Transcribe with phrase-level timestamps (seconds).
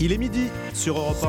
[0.00, 1.24] Il est midi sur Europe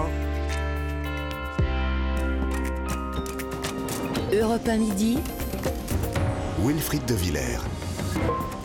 [4.31, 4.35] 1.
[4.35, 5.17] Europe 1 midi.
[6.63, 7.57] Wilfried de Villers.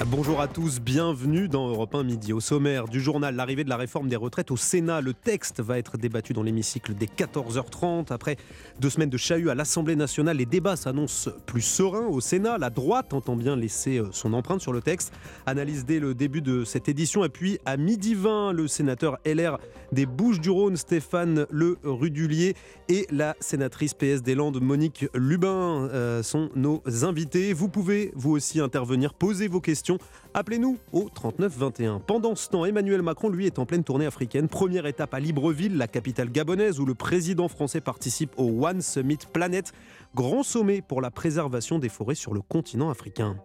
[0.06, 2.34] Bonjour à tous, bienvenue dans Europe 1 Midi.
[2.34, 5.00] Au sommaire du journal, l'arrivée de la réforme des retraites au Sénat.
[5.00, 8.12] Le texte va être débattu dans l'hémicycle dès 14h30.
[8.12, 8.36] Après
[8.80, 12.58] deux semaines de chahut à l'Assemblée nationale, les débats s'annoncent plus sereins au Sénat.
[12.58, 15.12] La droite entend bien laisser euh, son empreinte sur le texte.
[15.46, 17.24] Analyse dès le début de cette édition.
[17.24, 19.58] Et puis à midi 20, le sénateur LR
[19.92, 22.56] des Bouches-du-Rhône, Stéphane Le Rudulier,
[22.88, 27.52] et la sénatrice PS des Landes, Monique Lubin, euh, sont nos invités.
[27.52, 29.93] Vous pouvez vous aussi intervenir, poser vos questions
[30.34, 32.00] Appelez-nous au 39 21.
[32.00, 34.48] Pendant ce temps, Emmanuel Macron, lui, est en pleine tournée africaine.
[34.48, 39.18] Première étape à Libreville, la capitale gabonaise, où le président français participe au One Summit
[39.32, 39.72] Planet,
[40.14, 43.36] grand sommet pour la préservation des forêts sur le continent africain.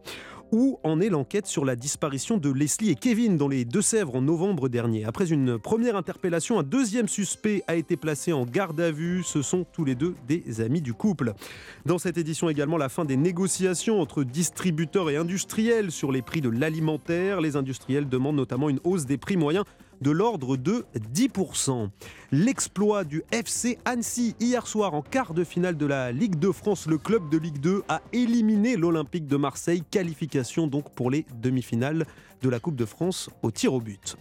[0.51, 4.21] Où en est l'enquête sur la disparition de Leslie et Kevin dans les Deux-Sèvres en
[4.21, 8.89] novembre dernier Après une première interpellation, un deuxième suspect a été placé en garde à
[8.89, 9.21] vue.
[9.23, 11.33] Ce sont tous les deux des amis du couple.
[11.85, 16.41] Dans cette édition également, la fin des négociations entre distributeurs et industriels sur les prix
[16.41, 17.41] de l'alimentaire.
[17.41, 19.65] Les industriels demandent notamment une hausse des prix moyens
[20.01, 21.89] de l'ordre de 10%.
[22.31, 26.87] L'exploit du FC Annecy hier soir en quart de finale de la Ligue de France,
[26.87, 32.05] le club de Ligue 2 a éliminé l'Olympique de Marseille, qualification donc pour les demi-finales
[32.41, 34.17] de la Coupe de France au tir au but.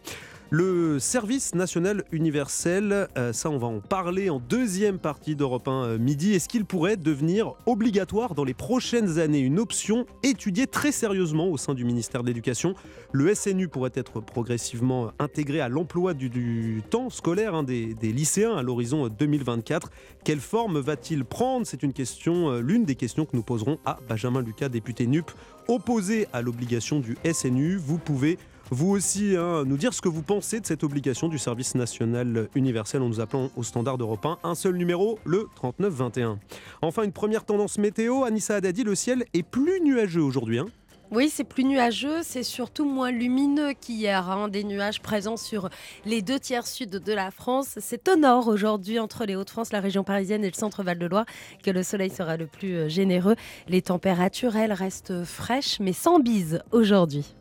[0.50, 5.84] Le service national universel, euh, ça on va en parler en deuxième partie d'Europe 1
[5.84, 6.32] euh, midi.
[6.32, 9.40] Est-ce qu'il pourrait devenir obligatoire dans les prochaines années?
[9.40, 12.74] Une option étudiée très sérieusement au sein du ministère de l'Éducation.
[13.12, 18.62] Le SNU pourrait être progressivement intégré à l'emploi du, temps scolaire hein, des, lycéens à
[18.62, 19.90] l'horizon 2024.
[20.24, 21.66] Quelle forme va-t-il prendre?
[21.66, 25.30] C'est une question, euh, l'une des questions que nous poserons à Benjamin Lucas, député NUP,
[25.68, 27.76] opposé à l'obligation du SNU.
[27.76, 28.38] Vous pouvez
[28.70, 32.48] vous aussi hein, nous dire ce que vous pensez de cette obligation du service national
[32.54, 34.38] universel en nous appelant au standard d'Europe 1.
[34.44, 36.38] Un seul numéro, le 3921.
[36.82, 38.24] Enfin, une première tendance météo.
[38.24, 40.58] Anissa Haddadi, le ciel est plus nuageux aujourd'hui.
[40.58, 40.66] Hein.
[41.10, 44.28] oui, c'est plus nuageux, c'est surtout moins lumineux qu'hier.
[44.28, 44.48] Hein.
[44.48, 45.70] Des nuages présents sur
[46.04, 47.78] les deux tiers sud de la France.
[47.80, 51.24] C'est au nord aujourd'hui, entre les Hauts-de-France, la région parisienne et le centre Val-de-Loire,
[51.64, 53.36] que le soleil sera le plus euh, généreux.
[53.68, 57.34] Les températures, elles, restent fraîches, mais sans bise aujourd'hui.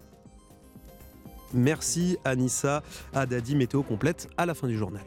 [1.53, 5.03] Merci Anissa Adadi, météo complète à la fin du journal.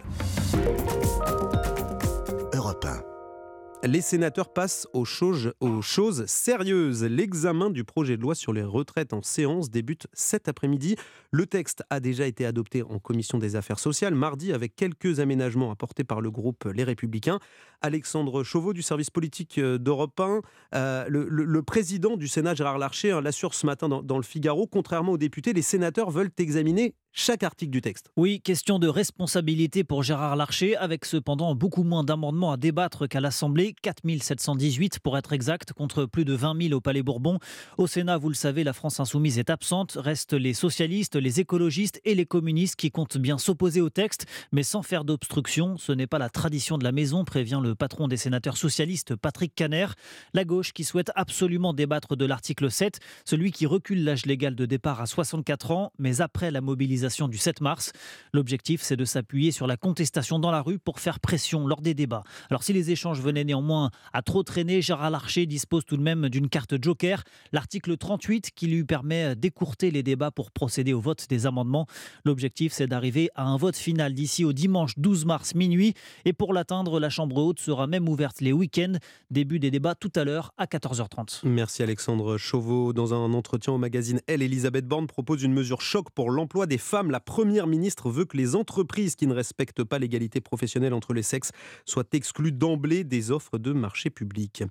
[3.82, 3.88] Europe 1.
[3.88, 7.04] Les sénateurs passent aux choses, sérieuses.
[7.04, 10.96] L'examen du projet de loi sur les retraites en séance débute cet après-midi.
[11.30, 15.70] Le texte a déjà été adopté en commission des affaires sociales mardi avec quelques aménagements
[15.70, 17.38] apportés par le groupe Les Républicains.
[17.82, 20.40] Alexandre Chauveau du service politique euh, d'Europe 1,
[20.74, 24.66] euh, le, président du Sénat Gérard Larcher hein, l'assure ce matin dans le Figaro.
[24.66, 28.10] Contrairement aux députés, les sénateurs veulent examiner chaque article du texte.
[28.16, 33.20] Oui, question de responsabilité pour Gérard Larcher, avec cependant beaucoup moins d'amendements à débattre qu'à
[33.20, 37.38] l'Assemblée, 4718 pour être exact, contre plus de 20 000 au Palais Bourbon.
[37.78, 42.00] Au Sénat, vous le savez, la France insoumise est absente, restent les socialistes, les écologistes
[42.04, 45.76] et les communistes qui comptent bien s'opposer au texte, mais sans faire d'obstruction.
[45.78, 49.54] Ce n'est pas la tradition de la maison, prévient le patron des sénateurs socialistes, Patrick
[49.54, 49.86] Caner.
[50.32, 54.66] La gauche qui souhaite absolument débattre de l'article 7, celui qui recule l'âge légal de
[54.66, 57.92] départ à 64 ans, mais après la mobilisation du 7 mars.
[58.32, 61.94] L'objectif, c'est de s'appuyer sur la contestation dans la rue pour faire pression lors des
[61.94, 62.22] débats.
[62.50, 66.28] Alors si les échanges venaient néanmoins à trop traîner, Gérard Larcher dispose tout de même
[66.28, 71.26] d'une carte joker, l'article 38 qui lui permet d'écourter les débats pour procéder au vote
[71.28, 71.86] des amendements.
[72.24, 75.94] L'objectif, c'est d'arriver à un vote final d'ici au dimanche 12 mars minuit.
[76.24, 78.94] Et pour l'atteindre, la Chambre haute sera même ouverte les week-ends.
[79.30, 81.40] Début des débats tout à l'heure à 14h30.
[81.44, 82.92] Merci Alexandre Chauveau.
[82.92, 86.78] Dans un entretien au magazine Elle, Elisabeth Borne propose une mesure choc pour l'emploi des
[86.90, 91.14] femme, la Première ministre veut que les entreprises qui ne respectent pas l'égalité professionnelle entre
[91.14, 91.52] les sexes
[91.86, 94.64] soient exclues d'emblée des offres de marché public.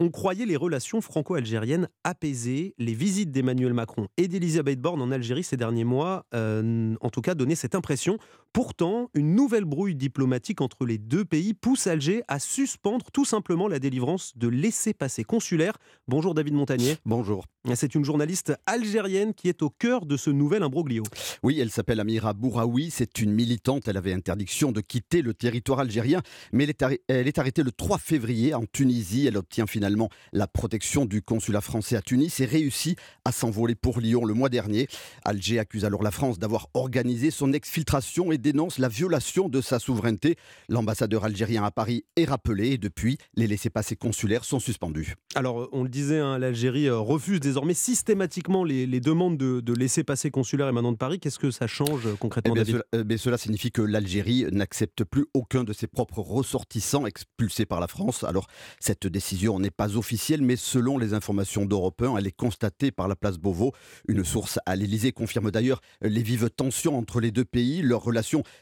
[0.00, 2.74] On croyait les relations franco-algériennes apaisées.
[2.78, 7.20] Les visites d'Emmanuel Macron et d'Elisabeth Borne en Algérie ces derniers mois, euh, en tout
[7.20, 8.16] cas, donnaient cette impression.
[8.52, 13.68] Pourtant, une nouvelle brouille diplomatique entre les deux pays pousse Alger à suspendre tout simplement
[13.68, 15.78] la délivrance de laissez-passer consulaires.
[16.08, 16.96] Bonjour David Montagnier.
[17.04, 17.44] Bonjour.
[17.74, 21.02] C'est une journaliste algérienne qui est au cœur de ce nouvel imbroglio.
[21.42, 25.80] Oui, elle s'appelle Amira Bouraoui, c'est une militante, elle avait interdiction de quitter le territoire
[25.80, 26.22] algérien,
[26.52, 31.20] mais elle est, arrêtée le 3 février en Tunisie, elle obtient finalement la protection du
[31.20, 34.88] consulat français à Tunis et réussit à s'envoler pour Lyon le mois dernier.
[35.24, 39.60] Alger accuse alors la France d'avoir organisé son exfiltration et et dénonce la violation de
[39.60, 40.36] sa souveraineté.
[40.68, 45.14] L'ambassadeur algérien à Paris est rappelé et depuis, les laissés-passer consulaires sont suspendus.
[45.34, 50.30] Alors, on le disait, hein, l'Algérie euh, refuse désormais systématiquement les, demandes de, de laissés-passer
[50.30, 51.18] consulaires émanant de Paris.
[51.18, 55.26] Qu'est-ce que ça change euh, concrètement eh cela, eh cela, signifie que l'Algérie n'accepte plus
[55.34, 58.24] aucun de ses propres ressortissants expulsés par la France.
[58.24, 58.46] Alors,
[58.80, 63.08] cette décision n'est pas officielle, mais selon les informations d'Europe 1, elle est constatée par
[63.08, 63.72] la place Beauvau.
[64.06, 67.82] Une source à l'Élysée confirme d'ailleurs les vives tensions entre les deux pays.
[67.82, 68.10] Leur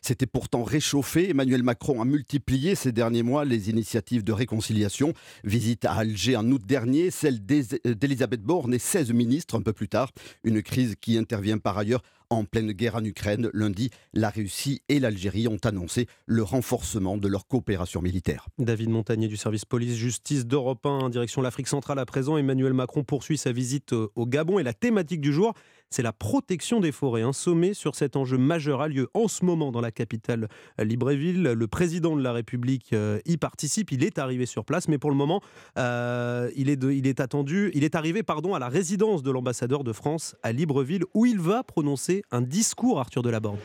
[0.00, 1.30] s'était pourtant réchauffée.
[1.30, 5.12] Emmanuel Macron a multiplié ces derniers mois les initiatives de réconciliation.
[5.44, 9.88] Visite à Alger en août dernier, celle d'Elisabeth Borne et 16 ministres un peu plus
[9.88, 10.10] tard.
[10.44, 13.50] Une crise qui intervient par ailleurs en pleine guerre en Ukraine.
[13.52, 18.48] Lundi, la Russie et l'Algérie ont annoncé le renforcement de leur coopération militaire.
[18.58, 22.36] David Montagnier du service police-justice d'Europe 1 en direction l'Afrique centrale à présent.
[22.36, 25.54] Emmanuel Macron poursuit sa visite au Gabon et la thématique du jour,
[25.90, 27.22] c'est la protection des forêts.
[27.22, 30.48] Un sommet sur cet enjeu majeur a lieu en ce moment dans la capitale
[30.78, 31.42] Libreville.
[31.42, 33.92] Le président de la République euh, y participe.
[33.92, 35.40] Il est arrivé sur place, mais pour le moment,
[35.78, 37.70] euh, il, est attendu.
[37.74, 41.40] Il est arrivé, pardon, à la résidence de l'ambassadeur de France à Libreville, où il
[41.40, 43.58] va prononcer un discours, Arthur Delaborde.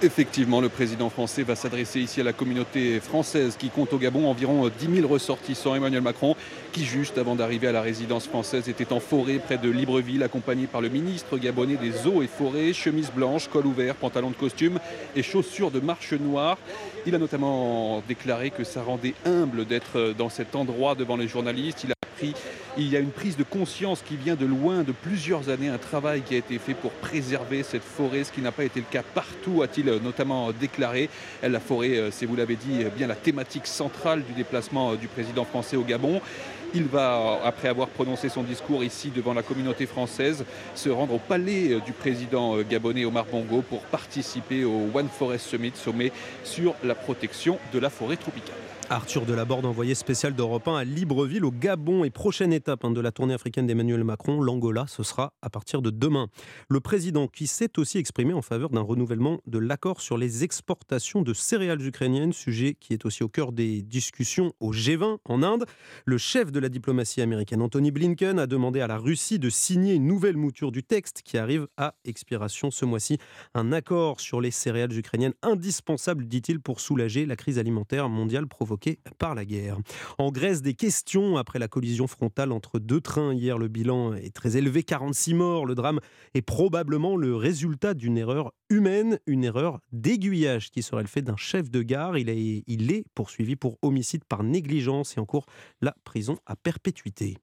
[0.00, 4.28] Effectivement, le président français va s'adresser ici à la communauté française qui compte au Gabon
[4.28, 5.74] environ 10 000 ressortissants.
[5.74, 6.36] Emmanuel Macron,
[6.72, 10.68] qui juste avant d'arriver à la résidence française était en forêt près de Libreville, accompagné
[10.68, 14.78] par le ministre gabonais des eaux et forêts, chemise blanche, col ouvert, pantalon de costume
[15.16, 16.58] et chaussures de marche noire.
[17.04, 21.82] Il a notamment déclaré que ça rendait humble d'être dans cet endroit devant les journalistes.
[21.82, 22.34] Il a pris
[22.78, 25.78] il y a une prise de conscience qui vient de loin, de plusieurs années, un
[25.78, 28.86] travail qui a été fait pour préserver cette forêt, ce qui n'a pas été le
[28.88, 31.10] cas partout, a-t-il notamment déclaré.
[31.42, 35.08] La forêt, euh, c'est vous l'avez dit, bien la thématique centrale du déplacement euh, du
[35.08, 36.20] président français au Gabon.
[36.72, 40.44] Il va, après avoir prononcé son discours ici devant la communauté française,
[40.76, 45.46] se rendre au palais euh, du président gabonais Omar Bongo pour participer au One Forest
[45.46, 46.12] Summit, sommet
[46.44, 48.67] sur la protection de la forêt tropicale.
[48.90, 52.04] Arthur Delaborde, envoyé spécial d'Europe 1 à Libreville, au Gabon.
[52.04, 55.82] Et prochaine étape hein, de la tournée africaine d'Emmanuel Macron, l'Angola, ce sera à partir
[55.82, 56.28] de demain.
[56.70, 61.20] Le président qui s'est aussi exprimé en faveur d'un renouvellement de l'accord sur les exportations
[61.20, 65.66] de céréales ukrainiennes, sujet qui est aussi au cœur des discussions au G20 en Inde.
[66.06, 69.94] Le chef de la diplomatie américaine, Anthony Blinken, a demandé à la Russie de signer
[69.94, 73.18] une nouvelle mouture du texte qui arrive à expiration ce mois-ci.
[73.52, 78.77] Un accord sur les céréales ukrainiennes indispensable, dit-il, pour soulager la crise alimentaire mondiale provoquée
[79.18, 79.78] par la guerre.
[80.18, 83.34] En Grèce, des questions après la collision frontale entre deux trains.
[83.34, 85.66] Hier, le bilan est très élevé, 46 morts.
[85.66, 86.00] Le drame
[86.34, 91.36] est probablement le résultat d'une erreur humaine, une erreur d'aiguillage qui serait le fait d'un
[91.36, 92.16] chef de gare.
[92.18, 95.46] Il il est poursuivi pour homicide par négligence et en cours
[95.80, 97.36] la prison à perpétuité.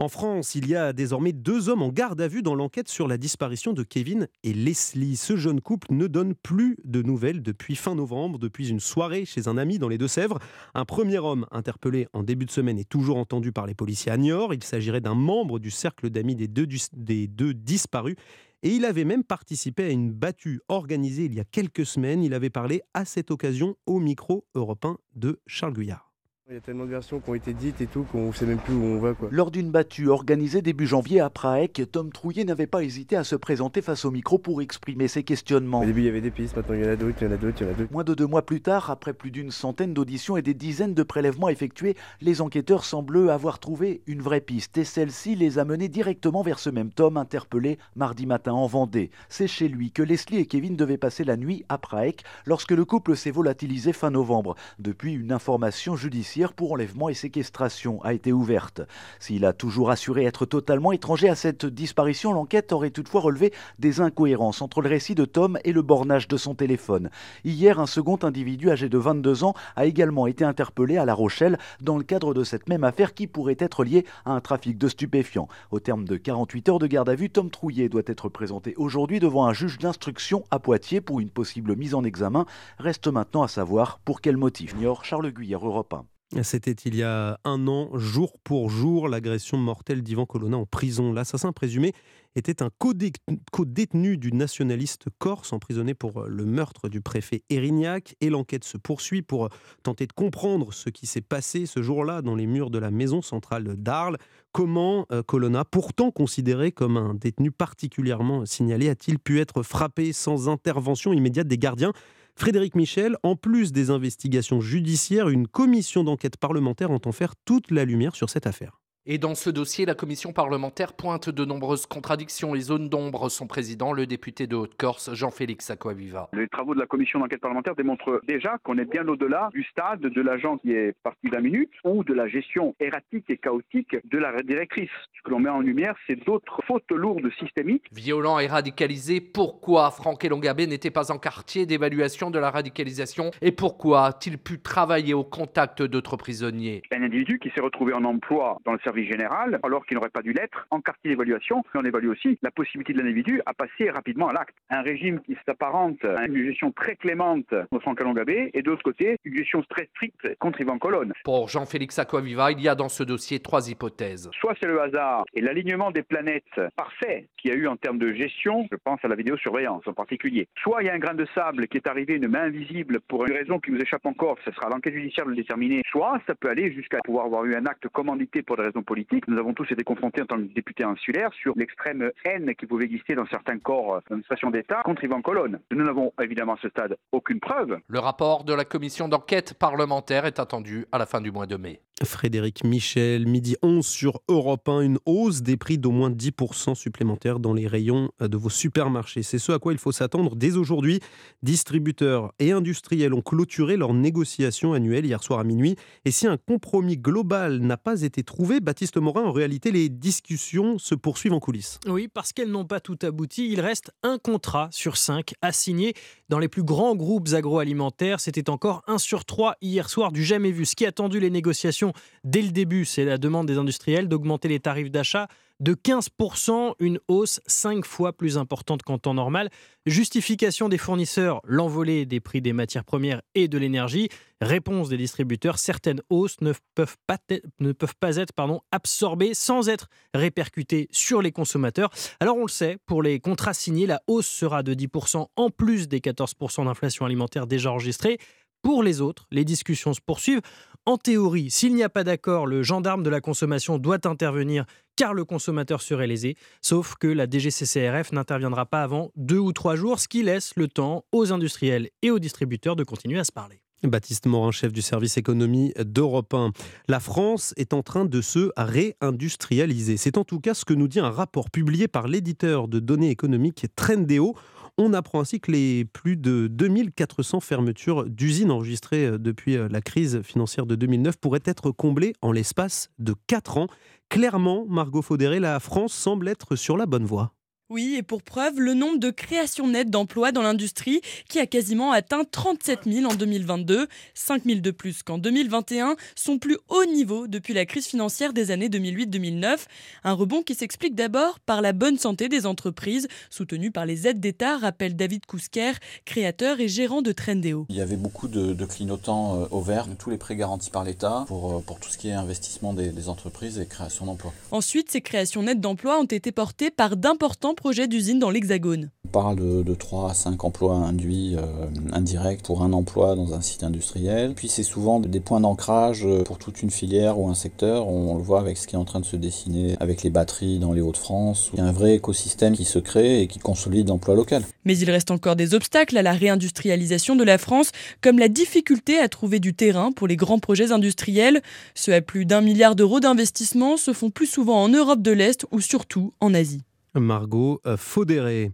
[0.00, 3.08] En France, il y a désormais deux hommes en garde à vue dans l'enquête sur
[3.08, 5.16] la disparition de Kevin et Leslie.
[5.16, 9.48] Ce jeune couple ne donne plus de nouvelles depuis fin novembre, depuis une soirée chez
[9.48, 10.38] un ami dans les Deux-Sèvres.
[10.74, 14.16] Un premier homme interpellé en début de semaine est toujours entendu par les policiers à
[14.16, 14.54] Niort.
[14.54, 18.14] Il s'agirait d'un membre du cercle d'amis des deux, des deux disparus.
[18.62, 22.22] Et il avait même participé à une battue organisée il y a quelques semaines.
[22.22, 26.07] Il avait parlé à cette occasion au micro européen de Charles Guyard.
[26.50, 28.46] Il y a tellement de versions qui ont été dites et tout qu'on ne sait
[28.46, 29.12] même plus où on va.
[29.12, 29.28] Quoi.
[29.30, 33.36] Lors d'une battue organisée début janvier à Prague, Tom Trouillet n'avait pas hésité à se
[33.36, 35.82] présenter face au micro pour exprimer ses questionnements.
[35.82, 37.30] Au début, il y avait des pistes, maintenant il y en a d'autres, il y
[37.30, 37.92] en a d'autres, il y en a d'autres.
[37.92, 41.02] Moins de deux mois plus tard, après plus d'une centaine d'auditions et des dizaines de
[41.02, 45.88] prélèvements effectués, les enquêteurs semblent avoir trouvé une vraie piste et celle-ci les a menés
[45.88, 49.10] directement vers ce même Tom interpellé mardi matin en Vendée.
[49.28, 52.86] C'est chez lui que Leslie et Kevin devaient passer la nuit à Prague lorsque le
[52.86, 54.54] couple s'est volatilisé fin novembre.
[54.78, 58.82] Depuis, une information judiciaire pour enlèvement et séquestration a été ouverte.
[59.18, 64.00] S'il a toujours assuré être totalement étranger à cette disparition, l'enquête aurait toutefois relevé des
[64.00, 67.10] incohérences entre le récit de Tom et le bornage de son téléphone.
[67.44, 71.58] Hier, un second individu âgé de 22 ans a également été interpellé à La Rochelle
[71.80, 74.88] dans le cadre de cette même affaire qui pourrait être liée à un trafic de
[74.88, 75.48] stupéfiants.
[75.72, 79.18] Au terme de 48 heures de garde à vue, Tom Trouillet doit être présenté aujourd'hui
[79.18, 82.46] devant un juge d'instruction à Poitiers pour une possible mise en examen.
[82.78, 84.74] Reste maintenant à savoir pour quel motif.
[85.02, 86.04] Charles Europe 1.
[86.42, 91.10] C'était il y a un an, jour pour jour, l'agression mortelle d'Ivan Colonna en prison.
[91.10, 91.94] L'assassin présumé
[92.36, 98.14] était un co-détenu du nationaliste corse emprisonné pour le meurtre du préfet Erignac.
[98.20, 99.48] Et l'enquête se poursuit pour
[99.82, 103.22] tenter de comprendre ce qui s'est passé ce jour-là dans les murs de la maison
[103.22, 104.18] centrale d'Arles.
[104.52, 110.50] Comment euh, Colonna, pourtant considéré comme un détenu particulièrement signalé, a-t-il pu être frappé sans
[110.50, 111.92] intervention immédiate des gardiens
[112.38, 117.84] Frédéric Michel, en plus des investigations judiciaires, une commission d'enquête parlementaire entend faire toute la
[117.84, 118.80] lumière sur cette affaire.
[119.10, 123.30] Et dans ce dossier, la commission parlementaire pointe de nombreuses contradictions et zones d'ombre.
[123.30, 126.28] Son président, le député de Haute-Corse, Jean-Félix Aquaviva.
[126.34, 130.00] Les travaux de la commission d'enquête parlementaire démontrent déjà qu'on est bien au-delà du stade
[130.00, 134.18] de l'agent qui est parti la minute ou de la gestion erratique et chaotique de
[134.18, 134.90] la directrice.
[135.16, 137.86] Ce que l'on met en lumière, c'est d'autres fautes lourdes systémiques.
[137.92, 143.52] Violent et radicalisé, pourquoi Franck Elongabé n'était pas en quartier d'évaluation de la radicalisation et
[143.52, 146.82] pourquoi a-t-il pu travailler au contact d'autres prisonniers?
[146.92, 150.22] Un individu qui s'est retrouvé en emploi dans le service général, alors qu'il n'aurait pas
[150.22, 154.28] dû l'être, en quartier d'évaluation, on évalue aussi la possibilité de l'individu à passer rapidement
[154.28, 154.54] à l'acte.
[154.70, 159.16] Un régime qui s'apparente à une gestion très clémente au Franck Alongabé, et d'autre côté,
[159.24, 161.12] une gestion très stricte contre Yvan Colonne.
[161.24, 164.30] Pour Jean-Félix Aquaviva, il y a dans ce dossier trois hypothèses.
[164.40, 166.44] Soit c'est le hasard et l'alignement des planètes
[166.76, 169.92] parfait qu'il y a eu en termes de gestion, je pense à la vidéosurveillance en
[169.92, 170.48] particulier.
[170.62, 173.26] Soit il y a un grain de sable qui est arrivé, une main invisible, pour
[173.26, 175.82] une raison qui nous échappe encore, ce sera l'enquête judiciaire de le déterminer.
[175.90, 179.28] Soit ça peut aller jusqu'à pouvoir avoir eu un acte commandité pour des raisons politiques.
[179.28, 182.86] Nous avons tous été confrontés en tant que députés insulaires sur l'extrême haine qui pouvait
[182.86, 185.60] exister dans certains corps d'administration d'État contre Yvan Colonne.
[185.70, 187.78] Nous n'avons évidemment à ce stade aucune preuve.
[187.86, 191.56] Le rapport de la commission d'enquête parlementaire est attendu à la fin du mois de
[191.56, 191.82] mai.
[192.04, 197.40] Frédéric Michel, midi 11 sur Europe 1, une hausse des prix d'au moins 10% supplémentaires
[197.40, 199.22] dans les rayons de vos supermarchés.
[199.22, 201.00] C'est ce à quoi il faut s'attendre dès aujourd'hui.
[201.42, 205.76] Distributeurs et industriels ont clôturé leurs négociations annuelles hier soir à minuit.
[206.04, 210.76] Et si un compromis global n'a pas été trouvé, Baptiste Morin, en réalité, les discussions
[210.76, 211.80] se poursuivent en coulisses.
[211.86, 213.50] Oui, parce qu'elles n'ont pas tout abouti.
[213.50, 215.94] Il reste un contrat sur cinq à signer
[216.28, 218.20] dans les plus grands groupes agroalimentaires.
[218.20, 220.66] C'était encore un sur trois hier soir du jamais vu.
[220.66, 221.92] Ce qui a attendu les négociations
[222.24, 225.28] dès le début, c'est la demande des industriels d'augmenter les tarifs d'achat
[225.60, 229.50] de 15%, une hausse 5 fois plus importante qu'en temps normal.
[229.86, 234.08] Justification des fournisseurs, l'envolée des prix des matières premières et de l'énergie.
[234.40, 237.18] Réponse des distributeurs, certaines hausses ne peuvent pas,
[237.58, 241.90] ne peuvent pas être pardon, absorbées sans être répercutées sur les consommateurs.
[242.20, 245.88] Alors on le sait, pour les contrats signés, la hausse sera de 10% en plus
[245.88, 246.17] des 14%
[246.64, 248.18] d'inflation alimentaire déjà enregistrée.
[248.62, 250.40] Pour les autres, les discussions se poursuivent.
[250.84, 254.64] En théorie, s'il n'y a pas d'accord, le gendarme de la consommation doit intervenir
[254.96, 256.34] car le consommateur serait lésé.
[256.60, 260.66] Sauf que la DGCCRF n'interviendra pas avant deux ou trois jours, ce qui laisse le
[260.66, 263.60] temps aux industriels et aux distributeurs de continuer à se parler.
[263.84, 266.50] Baptiste Morin, chef du service économie d'Europe 1.
[266.88, 269.96] La France est en train de se réindustrialiser.
[269.96, 273.10] C'est en tout cas ce que nous dit un rapport publié par l'éditeur de données
[273.10, 274.34] économiques Trendéo.
[274.80, 279.80] On apprend ainsi que les plus de 2400 fermetures d'usines enregistrées euh, depuis euh, la
[279.80, 283.66] crise financière de 2009 pourraient être comblées en l'espace de 4 ans.
[284.08, 287.34] Clairement, Margot Faudéré, la France semble être sur la bonne voie.
[287.70, 291.92] Oui, et pour preuve, le nombre de créations nettes d'emplois dans l'industrie qui a quasiment
[291.92, 297.26] atteint 37 000 en 2022, 5 000 de plus qu'en 2021, son plus haut niveau
[297.26, 299.66] depuis la crise financière des années 2008-2009.
[300.04, 304.20] Un rebond qui s'explique d'abord par la bonne santé des entreprises, soutenues par les aides
[304.20, 305.72] d'État, rappelle David Kousker,
[306.06, 307.66] créateur et gérant de Trendéo.
[307.68, 310.84] Il y avait beaucoup de, de clignotants euh, au vert, tous les prêts garantis par
[310.84, 314.32] l'État pour, euh, pour tout ce qui est investissement des, des entreprises et création d'emplois.
[314.52, 318.90] Ensuite, ces créations nettes d'emplois ont été portées par d'importants projet d'usine dans l'Hexagone.
[319.06, 323.34] On parle de, de 3 à 5 emplois induits euh, indirects pour un emploi dans
[323.34, 324.34] un site industriel.
[324.34, 327.88] Puis c'est souvent des points d'ancrage euh, pour toute une filière ou un secteur.
[327.88, 330.58] On, le voit avec ce qui est en train de se dessiner avec les batteries
[330.58, 331.50] dans les Hauts-de-France.
[331.54, 334.44] Il y a un vrai écosystème qui se crée et qui consolide l'emploi local.
[334.64, 338.98] Mais il reste encore des obstacles à la réindustrialisation de la France, comme la difficulté
[338.98, 341.42] à trouver du terrain pour les grands projets industriels.
[341.74, 345.46] Ceux à plus d'un milliard d'euros d'investissement se font plus souvent en Europe de l'Est
[345.50, 346.62] ou surtout en Asie.
[346.94, 348.52] Margot euh, Faudéré.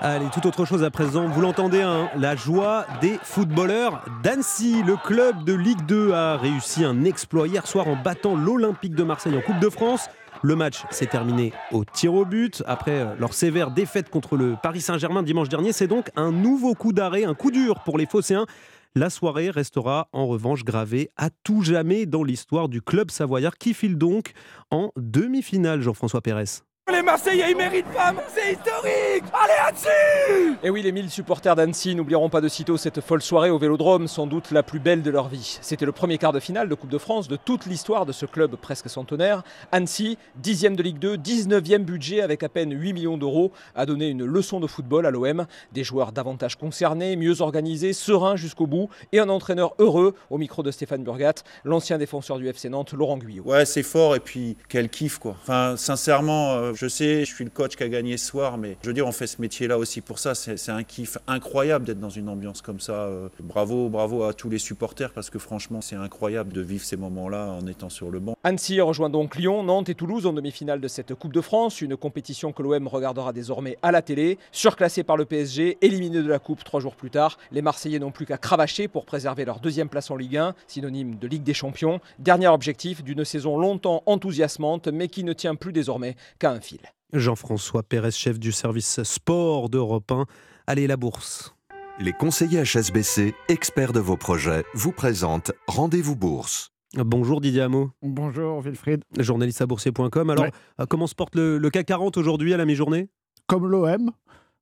[0.00, 1.28] Allez, tout autre chose à présent.
[1.28, 4.82] Vous l'entendez, hein, la joie des footballeurs d'Annecy.
[4.82, 9.02] Le club de Ligue 2 a réussi un exploit hier soir en battant l'Olympique de
[9.02, 10.08] Marseille en Coupe de France.
[10.42, 12.62] Le match s'est terminé au tir au but.
[12.66, 16.74] Après euh, leur sévère défaite contre le Paris Saint-Germain dimanche dernier, c'est donc un nouveau
[16.74, 18.46] coup d'arrêt, un coup dur pour les Phocéens.
[18.94, 23.74] La soirée restera en revanche gravée à tout jamais dans l'histoire du club savoyard qui
[23.74, 24.32] file donc
[24.70, 26.62] en demi-finale, Jean-François Pérez.
[26.92, 31.96] Les Marseillais, ils méritent pas C'est historique Allez, Annecy Et oui, les 1000 supporters d'Annecy
[31.96, 35.10] n'oublieront pas de sitôt cette folle soirée au Vélodrome, sans doute la plus belle de
[35.10, 35.58] leur vie.
[35.62, 38.24] C'était le premier quart de finale de Coupe de France de toute l'histoire de ce
[38.24, 39.42] club presque centenaire.
[39.72, 44.06] Annecy, 10e de Ligue 2, 19e budget avec à peine 8 millions d'euros, a donné
[44.06, 45.46] une leçon de football à l'OM.
[45.72, 50.62] Des joueurs davantage concernés, mieux organisés, sereins jusqu'au bout, et un entraîneur heureux au micro
[50.62, 53.42] de Stéphane Burgat, l'ancien défenseur du FC Nantes, Laurent Guyot.
[53.42, 55.34] Ouais, c'est fort, et puis quel kiff quoi.
[55.42, 56.52] Enfin, sincèrement...
[56.54, 58.92] Euh Je sais, je suis le coach qui a gagné ce soir, mais je veux
[58.92, 60.34] dire, on fait ce métier-là aussi pour ça.
[60.34, 62.92] C'est un kiff incroyable d'être dans une ambiance comme ça.
[62.92, 66.98] Euh, bravo, bravo à tous les supporters parce que franchement, c'est incroyable de vivre ces
[66.98, 68.36] moments-là en étant sur le banc.
[68.44, 71.96] Annecy rejoint donc Lyon, Nantes et Toulouse en demi-finale de cette Coupe de France, une
[71.96, 74.36] compétition que l'OM regardera désormais à la télé.
[74.52, 78.10] Surclassé par le PSG, éliminé de la Coupe trois jours plus tard, les Marseillais n'ont
[78.10, 81.54] plus qu'à cravacher pour préserver leur deuxième place en Ligue 1, synonyme de Ligue des
[81.54, 82.00] Champions.
[82.18, 86.80] Dernier objectif d'une saison longtemps enthousiasmante, mais qui ne tient plus désormais qu'à un fil.
[87.12, 90.26] Jean-François Pérez, chef du service sport d'Europe 1.
[90.66, 91.54] Allez, la bourse.
[92.00, 96.72] Les conseillers HSBC, experts de vos projets, vous présentent Rendez-vous Bourse.
[96.94, 97.90] Bonjour Didier Hameau.
[98.02, 99.02] Bonjour Wilfried.
[99.18, 100.30] Journaliste à boursier.com.
[100.30, 100.46] Alors,
[100.80, 103.08] euh, comment se porte le, le CAC 40 aujourd'hui à la mi-journée?
[103.46, 104.10] Comme l'OM,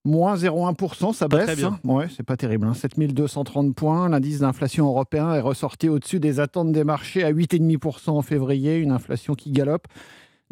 [0.06, 1.56] Moins 0,1%, ça baisse.
[1.56, 1.80] bien.
[1.82, 2.66] Ouais, c'est pas terrible.
[2.66, 2.74] Hein.
[2.74, 4.10] 7230 points.
[4.10, 8.76] L'indice d'inflation européen est ressorti au-dessus des attentes des marchés à 8,5% en février.
[8.76, 9.86] Une inflation qui galope.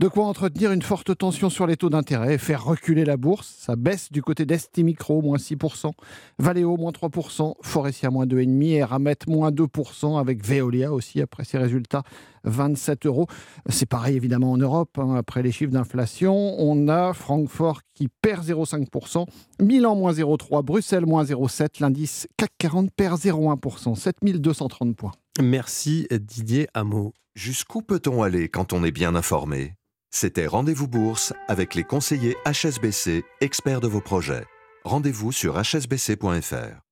[0.02, 3.54] De quoi entretenir une forte tension sur les taux d'intérêt et faire reculer la bourse.
[3.56, 5.92] Ça baisse du côté d'Estimicro, moins 6%,
[6.40, 11.56] Valeo, moins 3%, Forestia, moins 2,5% et Ramet, moins 2%, avec Veolia aussi, après ses
[11.56, 12.02] résultats,
[12.42, 13.28] 27 euros.
[13.68, 15.14] C'est pareil évidemment en Europe, hein.
[15.14, 16.34] après les chiffres d'inflation.
[16.34, 19.28] On a Francfort qui perd 0,5%,
[19.60, 25.12] Milan, moins 0,3%, Bruxelles, moins 0,7%, l'indice CAC 40 perd 0,1%, 7230 points.
[25.40, 27.12] Merci Didier Hameau.
[27.36, 29.76] Jusqu'où peut-on aller quand on est bien informé?
[30.14, 34.44] C'était Rendez-vous Bourse avec les conseillers HSBC, experts de vos projets.
[34.84, 36.82] Rendez-vous sur hsbc.fr.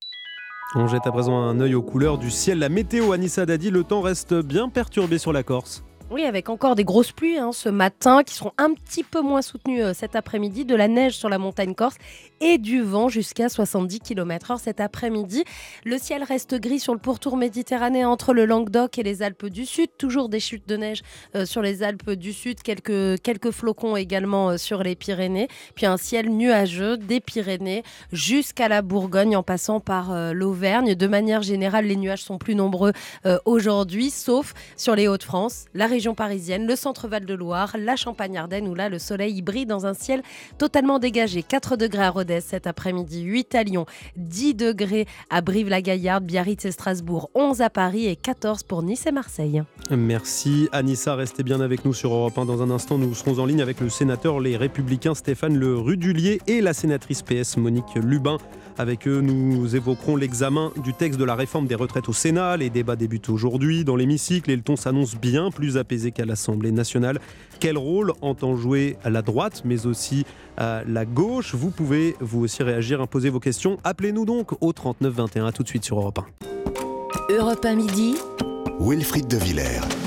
[0.73, 2.57] On jette à présent un œil aux couleurs du ciel.
[2.57, 5.83] La météo, Anissa Dadi, le temps reste bien perturbé sur la Corse.
[6.13, 9.41] Oui, avec encore des grosses pluies hein, ce matin qui seront un petit peu moins
[9.41, 11.95] soutenues euh, cet après-midi, de la neige sur la montagne corse
[12.41, 15.45] et du vent jusqu'à 70 km/h cet après-midi.
[15.85, 19.65] Le ciel reste gris sur le pourtour méditerranéen entre le Languedoc et les Alpes du
[19.65, 19.87] Sud.
[19.97, 21.01] Toujours des chutes de neige
[21.35, 25.47] euh, sur les Alpes du Sud, quelques, quelques flocons également euh, sur les Pyrénées.
[25.75, 30.93] Puis un ciel nuageux des Pyrénées jusqu'à la Bourgogne en passant par l'Auvergne.
[30.93, 32.91] De manière générale, les nuages sont plus nombreux
[33.45, 35.65] aujourd'hui, sauf sur les Hauts-de-France,
[36.15, 40.23] parisienne, le centre Val-de-Loire, la Champagne-Ardenne où là le soleil brille dans un ciel
[40.57, 41.43] totalement dégagé.
[41.43, 43.85] 4 degrés à Rodez cet après-midi, 8 à Lyon,
[44.17, 49.11] 10 degrés à Brive-la-Gaillarde, Biarritz et Strasbourg, 11 à Paris et 14 pour Nice et
[49.11, 49.61] Marseille.
[49.91, 52.45] Merci Anissa, restez bien avec nous sur Europe 1.
[52.45, 56.41] Dans un instant, nous serons en ligne avec le sénateur Les Républicains Stéphane Le Rudulier
[56.47, 58.37] et la sénatrice PS Monique Lubin.
[58.77, 62.57] Avec eux, nous évoquerons l'examen du texte de la réforme des retraites au Sénat.
[62.57, 66.71] Les débats débutent aujourd'hui dans l'hémicycle et le ton s'annonce bien plus apaisé qu'à l'Assemblée
[66.71, 67.19] nationale.
[67.59, 70.25] Quel rôle entend jouer à la droite, mais aussi
[70.57, 71.53] à la gauche?
[71.53, 73.77] Vous pouvez vous aussi réagir, imposer vos questions.
[73.83, 77.33] Appelez-nous donc au 39 21 tout de suite sur Europe 1.
[77.35, 78.15] Europe 1 midi.
[78.79, 80.00] Wilfried de Villers.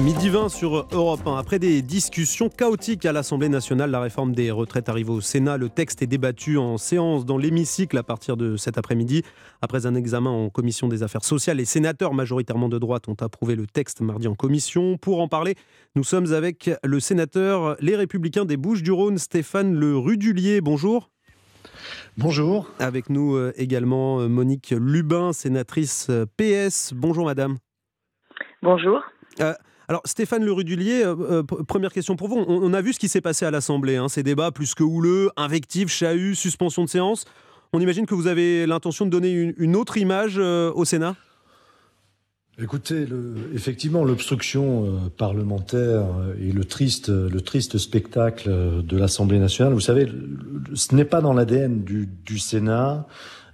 [0.00, 1.36] Midi 20 sur Europe 1.
[1.36, 5.58] Après des discussions chaotiques à l'Assemblée nationale, la réforme des retraites arrive au Sénat.
[5.58, 9.22] Le texte est débattu en séance dans l'hémicycle à partir de cet après-midi.
[9.60, 13.54] Après un examen en commission des affaires sociales, les sénateurs majoritairement de droite ont approuvé
[13.54, 14.96] le texte mardi en commission.
[14.96, 15.56] Pour en parler,
[15.94, 20.60] nous sommes avec le sénateur Les Républicains des Bouches-du-Rhône, Stéphane Le Rudulier.
[20.62, 21.10] Bonjour.
[22.16, 22.70] Bonjour.
[22.78, 26.92] Avec nous euh, également euh, Monique Lubin, sénatrice euh, PS.
[26.94, 27.58] Bonjour madame.
[28.62, 29.02] Bonjour.
[29.92, 32.42] Alors Stéphane Le Rudulier, euh, euh, première question pour vous.
[32.48, 35.28] On, a vu ce qui s'est passé à l'Assemblée, hein, ces débats plus que houleux,
[35.36, 37.26] invectives, chahut, suspension de séance.
[37.74, 41.14] On imagine que vous avez l'intention de donner une, autre image euh, au Sénat?
[42.58, 43.06] Écoutez,
[43.54, 46.06] effectivement, l'obstruction parlementaire
[46.40, 48.50] et le triste spectacle
[48.82, 50.08] de l'Assemblée nationale, vous savez,
[50.72, 53.06] ce n'est pas dans l'ADN du, Sénat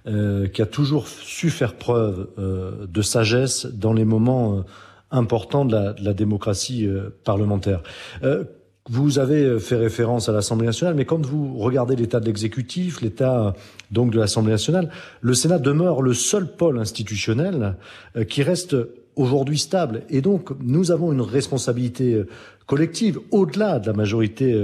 [0.05, 4.63] qui a toujours su faire preuve de sagesse dans les moments
[5.11, 7.81] important de la, de la démocratie euh, parlementaire.
[8.23, 8.43] Euh,
[8.89, 13.53] vous avez fait référence à l'Assemblée nationale, mais quand vous regardez l'état de l'exécutif, l'état
[13.91, 14.89] donc de l'Assemblée nationale,
[15.21, 17.75] le Sénat demeure le seul pôle institutionnel
[18.15, 18.75] euh, qui reste
[19.15, 20.03] aujourd'hui stable.
[20.09, 22.23] Et donc, nous avons une responsabilité
[22.65, 24.55] collective, au-delà de la majorité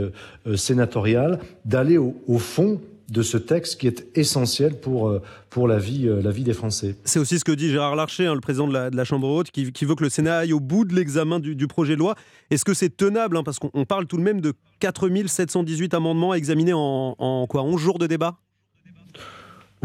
[0.55, 5.77] sénatoriale, d'aller au, au fond de ce texte qui est essentiel pour, euh, pour la,
[5.77, 6.95] vie, euh, la vie des Français.
[7.05, 9.85] C'est aussi ce que dit Gérard Larcher, hein, le président de la, Chambre haute, qui,
[9.85, 12.15] veut que le Sénat aille au bout de l'examen du, projet de loi.
[12.49, 16.73] Est-ce que c'est tenable hein, Parce qu'on parle tout de même de 4718 amendements examinés
[16.73, 18.37] en, en quoi 11 jours de débat?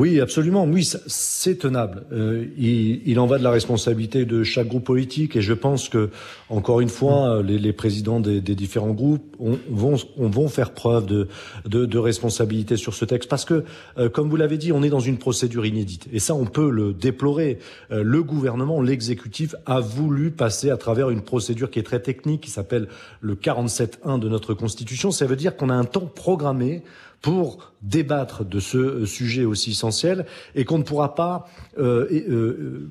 [0.00, 0.64] Oui, absolument.
[0.64, 2.04] Oui, c'est tenable.
[2.10, 6.08] Euh, il, en va de la responsabilité de chaque groupe politique et je pense que,
[6.48, 9.36] encore une fois, les, présidents des, différents groupes
[9.68, 11.28] vont, vont, faire preuve de,
[11.66, 13.64] de, responsabilité sur ce texte parce que,
[13.98, 16.70] euh, comme vous l'avez dit, on est dans une procédure inédite et ça, on peut
[16.70, 17.58] le déplorer.
[17.90, 22.40] Euh, le gouvernement, l'exécutif a voulu passer à travers une procédure qui est très technique,
[22.40, 22.88] qui s'appelle
[23.20, 25.10] le 47.1 de notre Constitution.
[25.10, 26.82] Ça veut dire qu'on a un temps programmé
[27.20, 31.46] pour débattre de ce euh, sujet aussi essentiel et qu'on ne pourra pas
[31.78, 32.90] euh, euh,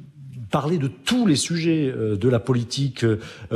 [0.51, 3.05] parler de tous les sujets de la politique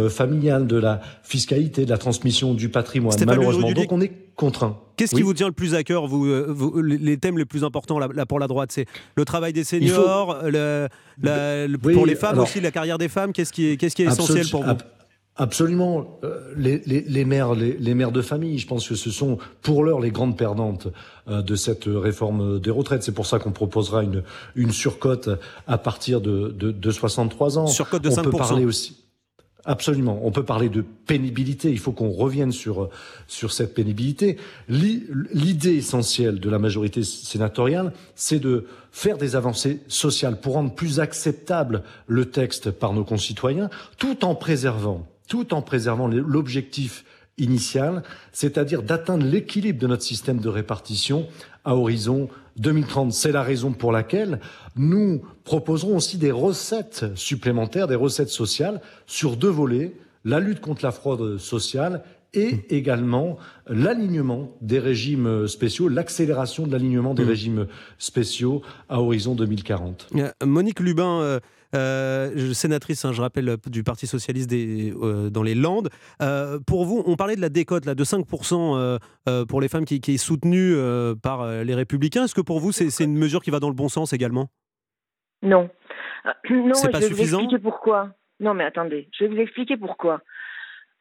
[0.10, 3.72] familiale, de la fiscalité, de la transmission du patrimoine, malheureusement.
[3.72, 4.78] Donc on est contraint.
[4.96, 6.24] Qu'est-ce qui vous tient le plus à cœur, vous,
[6.84, 8.72] les thèmes les plus importants là, pour la droite?
[8.72, 10.88] C'est le travail des seniors, le,
[11.78, 13.34] pour les femmes aussi, la carrière des femmes.
[13.34, 14.74] Qu'est-ce qui est, qu'est-ce qui est essentiel pour vous?
[15.36, 16.20] Absolument.
[16.24, 19.40] Euh, les, les, les, mères, les, les, mères de famille, je pense que ce sont
[19.62, 20.90] pour l'heure les grandes perdantes
[21.28, 23.02] euh, de cette réforme des retraites.
[23.02, 24.24] C'est pour ça qu'on proposera une,
[24.56, 25.30] une surcote
[25.66, 27.68] à partir de, de, de 63 ans.
[27.68, 28.20] Surcote de 5%.
[28.20, 28.98] On peut parler aussi.
[29.66, 30.20] Absolument.
[30.24, 31.72] On peut parler de pénibilité.
[31.72, 32.90] Il faut qu'on revienne sur,
[33.28, 34.38] sur cette pénibilité.
[34.68, 41.00] L'idée essentielle de la majorité sénatoriale, c'est de faire des avancées sociales pour rendre plus
[41.00, 47.06] acceptable le texte par nos concitoyens, tout en préservant tout en préservant l'objectif
[47.38, 51.28] initial, c'est-à-dire d'atteindre l'équilibre de notre système de répartition
[51.66, 53.12] à horizon 2030.
[53.12, 54.40] C'est la raison pour laquelle
[54.76, 59.94] nous proposerons aussi des recettes supplémentaires, des recettes sociales sur deux volets,
[60.26, 62.04] la lutte contre la fraude sociale
[62.36, 67.28] et également l'alignement des régimes spéciaux, l'accélération de l'alignement des mmh.
[67.28, 67.68] régimes
[68.00, 70.10] spéciaux à horizon 2040.
[70.44, 71.40] Monique Lubin,
[71.74, 75.90] euh, euh, sénatrice, hein, je rappelle, du Parti socialiste des, euh, dans les Landes.
[76.22, 79.96] Euh, pour vous, on parlait de la décote là, de 5% pour les femmes qui,
[79.96, 80.76] est soutenue
[81.22, 82.26] par les Républicains.
[82.26, 84.50] Est-ce que pour vous, c'est une mesure qui va dans le bon sens également?
[85.42, 85.70] Non.
[86.50, 87.38] non, c'est pas je vais suffisant?
[87.38, 88.10] Vous expliquer pourquoi.
[88.40, 90.22] Non, mais attendez, je vais vous expliquer pourquoi.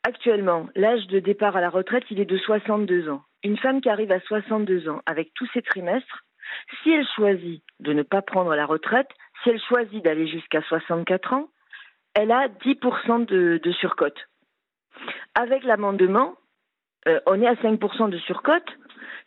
[0.05, 3.23] Actuellement, l'âge de départ à la retraite, il est de 62 ans.
[3.45, 6.25] Une femme qui arrive à 62 ans avec tous ses trimestres,
[6.83, 9.09] si elle choisit de ne pas prendre la retraite,
[9.43, 11.49] si elle choisit d'aller jusqu'à 64 ans,
[12.15, 14.19] elle a 10% de, surcote.
[15.35, 16.35] Avec l'amendement,
[17.09, 18.69] euh, on est à 5% de surcote.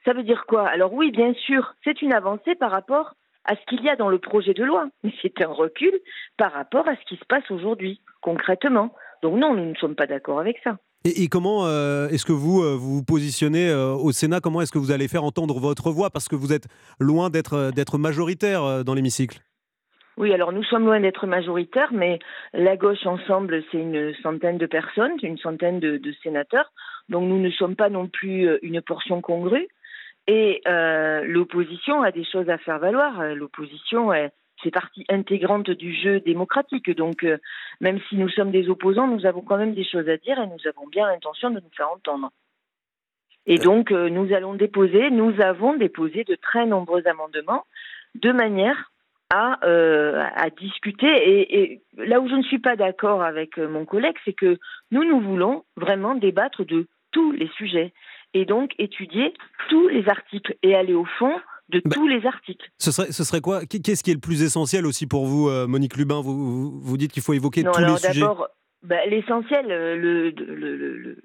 [0.06, 0.68] Ça veut dire quoi?
[0.68, 4.10] Alors oui, bien sûr, c'est une avancée par rapport à ce qu'il y a dans
[4.10, 5.92] le projet de loi, mais c'est un recul
[6.38, 8.94] par rapport à ce qui se passe aujourd'hui, concrètement.
[9.24, 10.78] Donc non, nous ne sommes pas d'accord avec ça.
[11.04, 14.40] Et, comment euh, est-ce que vous euh, vous, positionnez au Sénat?
[14.40, 16.10] Comment est-ce que vous allez faire entendre votre voix?
[16.10, 16.68] Parce que vous êtes
[17.00, 19.40] loin d'être majoritaire dans l'hémicycle.
[20.18, 22.20] Oui, alors nous sommes loin d'être majoritaires, mais
[22.54, 26.72] la gauche ensemble, c'est une centaine de personnes, une centaine de, sénateurs.
[27.10, 29.68] Donc nous ne sommes pas non plus euh, une portion congrue.
[30.28, 33.36] Et euh, l'opposition a des choses à faire valoir.
[33.36, 34.32] L'opposition est
[34.64, 36.90] c'est partie intégrante du jeu démocratique.
[36.96, 37.38] Donc, euh,
[37.82, 40.48] même si nous sommes des opposants, nous avons quand même des choses à dire et
[40.48, 42.32] nous avons bien l'intention de nous faire entendre.
[43.46, 47.66] Et donc, nous allons déposer, nous avons déposé de très nombreux amendements
[48.16, 48.92] de manière
[49.64, 51.08] euh, à, discuter.
[51.08, 54.58] Et, là où je ne suis pas d'accord avec euh, mon collègue, c'est que
[54.92, 57.94] nous, nous voulons vraiment débattre de tous les sujets
[58.34, 59.34] et donc étudier
[59.70, 61.34] tous les articles et aller au fond
[61.70, 62.70] de bah, tous les articles.
[62.78, 63.66] Ce serait, ce serait quoi?
[63.66, 66.22] Qu'est-ce qui est le plus essentiel aussi pour vous, euh, Monique Lubin?
[66.22, 68.20] Vous, vous, dites qu'il faut évoquer tous les sujets.
[68.20, 68.48] D'abord,
[68.84, 71.18] bah, l'essentiel, le, le, le,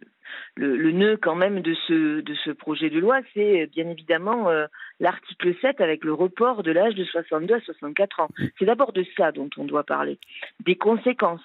[0.57, 4.67] nœud quand même de ce, projet de loi, c'est bien évidemment euh,
[4.99, 8.29] l'article 7 avec le report de l'âge de 62 à 64 ans.
[8.59, 10.19] C'est d'abord de ça dont on doit parler,
[10.65, 11.45] des conséquences,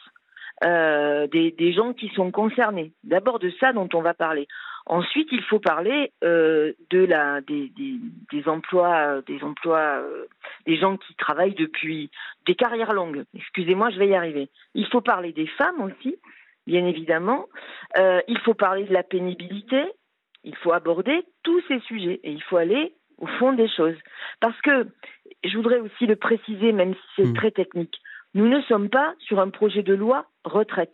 [0.63, 2.91] euh, des, gens qui sont concernés.
[3.03, 4.47] D'abord de ça dont on va parler.
[4.87, 10.01] Ensuite, il faut parler euh, des, emplois, des emplois,
[10.65, 12.09] des gens qui travaillent depuis
[12.45, 13.23] des carrières longues.
[13.35, 14.49] Excusez-moi, je vais y arriver.
[14.75, 16.17] Il faut parler des femmes aussi
[16.67, 17.45] bien évidemment.
[17.97, 19.83] Euh, il faut parler de la pénibilité,
[20.43, 23.97] il faut aborder tous ces sujets et il faut aller au fond des choses.
[24.39, 24.87] Parce que,
[25.43, 27.33] je voudrais aussi le préciser, même si c'est hmm.
[27.33, 27.95] très technique,
[28.33, 30.91] nous ne sommes pas sur un projet de loi retraite.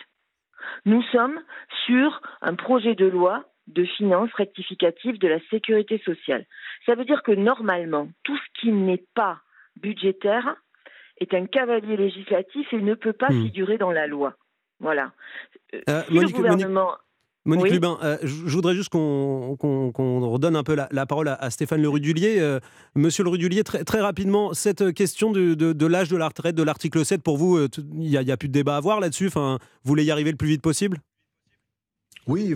[0.85, 1.39] Nous sommes
[1.85, 6.45] sur un projet de loi de finances rectificative de la sécurité sociale.
[6.85, 9.39] Ça veut dire que normalement, tout ce qui n'est pas
[9.75, 10.55] budgétaire
[11.19, 13.43] est un cavalier législatif et ne peut pas hmm.
[13.43, 14.35] figurer dans la loi.
[14.81, 15.11] Voilà.
[15.89, 16.03] Euh,
[17.43, 21.89] Monique, Lubin, euh, je voudrais juste qu'on redonne un peu la, parole à, Stéphane Le
[21.89, 22.39] Rudulier.
[22.39, 22.59] Euh,
[22.95, 27.03] monsieur Le Rudulier, très, très rapidement, cette question de, l'âge de la retraite, de l'article
[27.03, 30.03] 7, pour vous, il n'y a, plus de débat à avoir là-dessus enfin, Vous voulez
[30.03, 30.99] y arriver le plus vite possible?
[32.27, 32.55] Oui,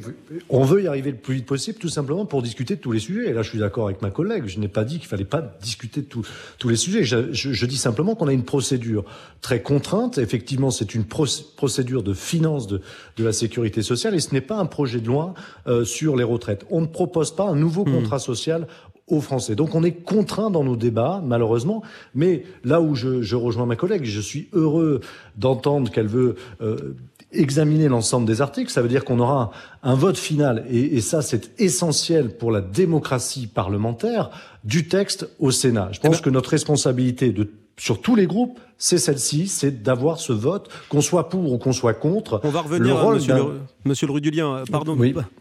[0.49, 2.99] on veut y arriver le plus vite possible, tout simplement pour discuter de tous les
[2.99, 3.29] sujets.
[3.29, 4.43] Et là, je suis d'accord avec ma collègue.
[4.45, 7.03] Je n'ai pas dit qu'il fallait pas discuter de tous les sujets.
[7.03, 9.05] Je, je, dis simplement qu'on a une procédure
[9.41, 10.19] très contrainte.
[10.19, 12.79] Effectivement, c'est une procédure de finance de,
[13.17, 15.33] de, la sécurité sociale et ce n'est pas un projet de loi
[15.65, 16.63] euh, sur les retraites.
[16.69, 17.91] On ne propose pas un nouveau mmh.
[17.91, 18.67] contrat social
[19.07, 19.55] aux Français.
[19.55, 21.81] Donc on est contraint dans nos débats, malheureusement.
[22.13, 25.01] Mais là où je, je rejoins ma collègue, je suis heureux
[25.37, 26.95] d'entendre qu'elle veut euh,
[27.39, 28.71] examiner l'ensemble des articles.
[28.71, 29.51] Ça veut dire qu'on aura
[29.83, 34.29] un, vote final, et, et ça c'est essentiel pour la démocratie parlementaire,
[34.63, 35.89] du texte au Sénat.
[35.91, 39.83] Je pense eh ben que notre responsabilité de sur tous les groupes, c'est celle-ci, c'est
[39.83, 42.39] d'avoir ce vote, qu'on soit pour ou qu'on soit contre.
[42.43, 44.97] On va revenir, le monsieur, le, monsieur, le, Rudulien, pardon,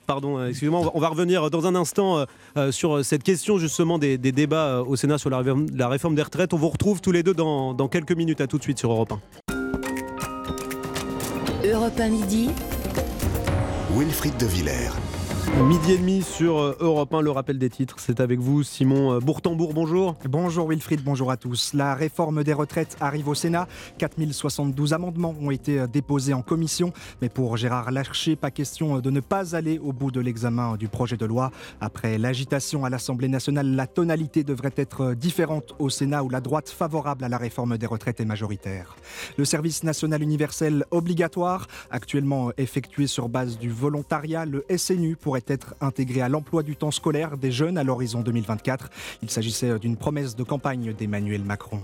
[0.06, 2.24] pardon euh, excusez-moi, on va revenir dans un instant euh,
[2.56, 5.42] euh, sur cette question justement des, débats au Sénat sur la,
[5.74, 6.52] la, réforme des retraites.
[6.54, 8.90] On vous retrouve tous les deux dans, dans quelques minutes, à tout de suite sur
[8.90, 9.12] Europe
[9.50, 9.53] 1.
[11.84, 12.48] Europe 1 midi.
[13.94, 15.13] Wilfried de Villers.
[15.62, 17.96] Midi et demi sur euh, Europe 1, le rappel des titres.
[17.98, 20.16] C'est avec vous, Simon euh, Bourtambourg, bonjour.
[20.28, 21.72] Bonjour Wilfried, bonjour à tous.
[21.74, 23.68] La réforme des retraites arrive au Sénat.
[23.98, 26.92] 4072 amendements ont été euh, déposés en commission.
[27.22, 30.88] Mais pour Gérard Larcher, pas question de ne pas aller au bout de l'examen du
[30.88, 31.52] projet de loi.
[31.80, 36.68] Après l'agitation à l'Assemblée nationale, la tonalité devrait être différente au Sénat où la droite
[36.68, 38.96] favorable à la réforme des retraites est majoritaire.
[39.38, 45.74] Le service national universel obligatoire, actuellement effectué sur base du volontariat, le SNU pourrait être
[45.80, 48.90] intégré à l'emploi du temps scolaire des jeunes à l'horizon 2024.
[49.22, 51.80] Il s'agissait d'une promesse de campagne d'Emmanuel Macron.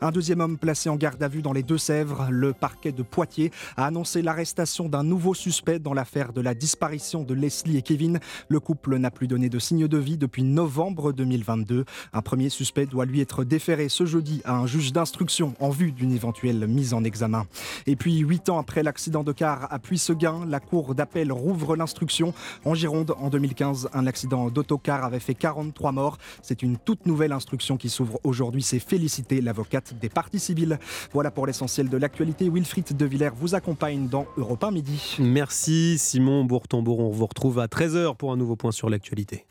[0.00, 3.50] Un deuxième homme placé en garde à vue dans les Deux-Sèvres, le parquet de Poitiers
[3.76, 8.20] a annoncé l'arrestation d'un nouveau suspect dans l'affaire de la disparition de Leslie et Kevin.
[8.48, 11.84] Le couple n'a plus donné de signe de vie depuis novembre 2022.
[12.12, 15.92] Un premier suspect doit lui être déféré ce jeudi à un juge d'instruction en vue
[15.92, 17.46] d'une éventuelle mise en examen.
[17.86, 22.34] Et puis, huit ans après l'accident de car à Puisseguin, la cour d'appel rouvre l'instruction.
[22.64, 26.18] En Gironde, en 2015, un accident d'autocar avait fait 43 morts.
[26.42, 28.62] C'est une toute nouvelle instruction qui s'ouvre aujourd'hui.
[28.62, 30.78] C'est féliciter l'avocate des parties civiles.
[31.12, 32.48] Voilà pour l'essentiel de l'actualité.
[32.48, 35.16] Wilfried de Villers vous accompagne dans Europe 1 Midi.
[35.18, 37.00] Merci Simon Bourtambour.
[37.00, 39.46] On vous retrouve à 13h pour un nouveau point sur l'actualité.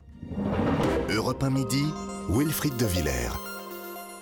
[1.10, 1.84] Europe 1 Midi,
[2.30, 3.49] Wilfried de Villers.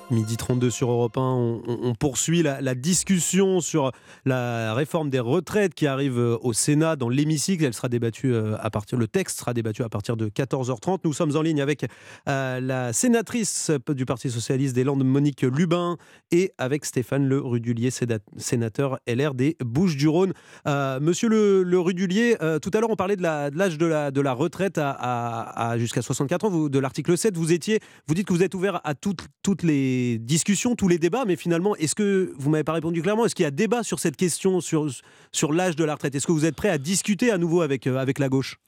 [0.10, 3.92] Midi 32 sur Europe 1, on, poursuit la, discussion sur
[4.26, 7.66] la réforme des retraites qui arrive euh, au Sénat dans l'hémicycle.
[7.66, 11.00] Elle sera débattue euh, à partir, le texte sera débattu à partir de 14h30.
[11.04, 11.86] Nous sommes en ligne avec
[12.30, 15.98] euh, la sénatrice du Parti socialiste des Landes, Monique Lubin,
[16.32, 17.90] et avec Stéphane Le Rudulier,
[18.38, 20.32] sénateur LR des Bouches-du-Rhône.
[21.02, 26.02] monsieur Le, Rudulier, tout à l'heure on parlait de l'âge de la, retraite à, jusqu'à
[26.02, 27.36] 64 ans, de l'article 7.
[27.36, 31.26] Vous étiez, vous dites que vous êtes ouvert à toutes les discussions, tous les débats,
[31.26, 34.00] mais finalement, est-ce que, vous m'avez pas répondu clairement, est-ce qu'il y a débat sur
[34.00, 34.90] cette question, sur,
[35.32, 36.16] sur l'âge de la retraite?
[36.16, 38.60] Est-ce que vous êtes prêt à discuter à nouveau avec, euh, avec la gauche?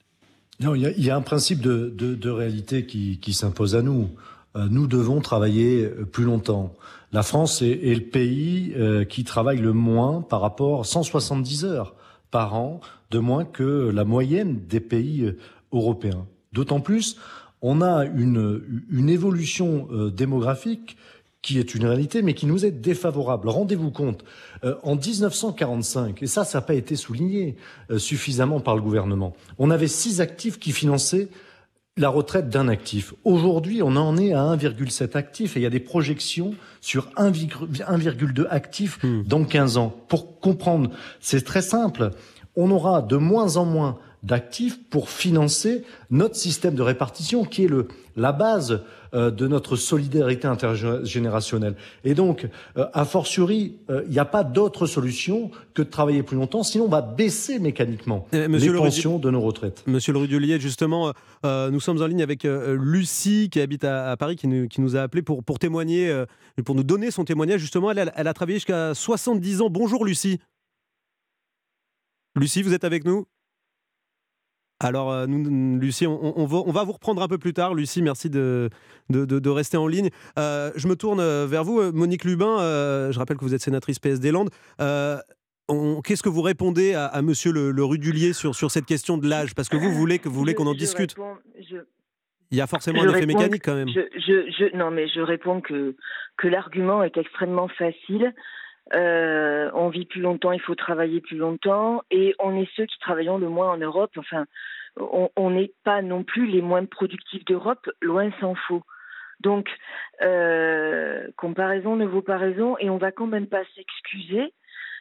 [0.60, 4.10] Non, il y, a, un principe de, de, réalité qui, qui s'impose à nous.
[4.56, 6.76] Euh, nous devons travailler euh, plus longtemps.
[7.14, 8.76] La France est, le pays
[9.10, 11.96] qui travaille le moins par rapport à 170 heures
[12.30, 15.34] par an, de moins que la moyenne des pays
[15.72, 16.28] européens.
[16.54, 17.18] D'autant plus,
[17.64, 18.62] on a une,
[18.92, 20.98] une évolution démographique
[21.42, 23.50] qui est une réalité, mais qui nous est défavorable.
[23.50, 24.24] Rendez-vous compte,
[24.64, 27.56] euh, en 1945, et ça, ça n'a pas été souligné
[27.92, 31.30] euh, suffisamment par le gouvernement, on avait six actifs qui finançaient
[31.98, 33.14] la retraite d'un actif.
[33.26, 38.48] Aujourd'hui, on en est à 1,7 actifs et il y a des projections sur 1,2
[38.50, 39.24] actifs hmm.
[39.24, 39.94] dans 15 ans.
[40.08, 42.12] Pour comprendre, c'est très simple.
[42.56, 47.70] On aura de moins en moins d'actifs pour financer notre système de répartition qui est
[47.70, 48.82] le, la base
[49.14, 51.76] de notre solidarité intergénérationnelle.
[52.04, 56.24] Et donc, euh, a fortiori, euh, il n'y a pas d'autre solution que de travailler
[56.24, 59.84] plus longtemps, sinon on va baisser mécaniquement les pensions de nos retraites.
[59.88, 64.48] Monsieur le Rudulier, justement, nous sommes en ligne avec Lucie qui habite à, Paris, qui
[64.48, 66.14] nous, qui nous, a appelé pour, pour témoigner,
[66.66, 67.62] pour nous donner son témoignage.
[67.62, 69.70] Justement, elle, elle a travaillé jusqu'à 70 ans.
[69.70, 70.40] Bonjour Lucie.
[72.36, 73.26] Lucie, vous êtes avec nous?
[74.82, 77.74] Alors, euh, nous, Lucie, on, va, vous reprendre un peu plus tard.
[77.74, 78.70] Lucie, merci de,
[79.10, 80.10] de, rester en ligne.
[80.38, 82.58] Euh, je me tourne euh, vers vous, Monique Lubin.
[83.12, 84.50] je rappelle que vous êtes sénatrice PS des Landes.
[84.80, 89.54] Qu'est-ce que vous répondez à, monsieur le, Rudulier sur, sur cette question de l'âge?
[89.54, 91.16] Parce que vous, voulez qu'on voulez qu'on en discute.
[92.52, 93.90] Il y a forcément un effet mécanique quand même.
[94.74, 95.96] non, mais je réponds que,
[96.38, 98.34] que l'argument est extrêmement facile.
[98.94, 103.00] Euh, on vit plus longtemps, il faut travailler plus longtemps, et on est ceux qui
[103.00, 104.12] travaillons le moins en Europe.
[104.18, 104.46] Enfin,
[104.98, 108.84] on n'est pas non plus les moins productifs d'Europe, loin s'en faut.
[109.40, 109.70] Donc,
[110.22, 114.54] euh, comparaison ne vaut pas raison, et on va quand même pas s'excuser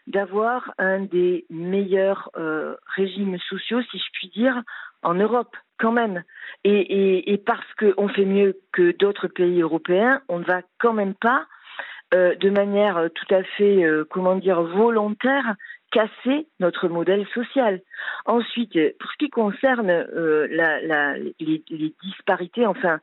[0.06, 4.62] d'avoir un des meilleurs euh, régimes sociaux, si je puis dire,
[5.02, 6.24] en Europe, quand même.
[6.64, 11.14] Et, et, parce qu'on fait mieux que d'autres pays européens, on ne va quand même
[11.14, 11.46] pas,
[12.14, 15.54] euh, de manière tout à fait, euh, comment dire, volontaire,
[15.90, 17.80] casser notre modèle social.
[18.26, 20.06] Ensuite, pour ce qui concerne
[20.50, 23.00] les, disparités, enfin,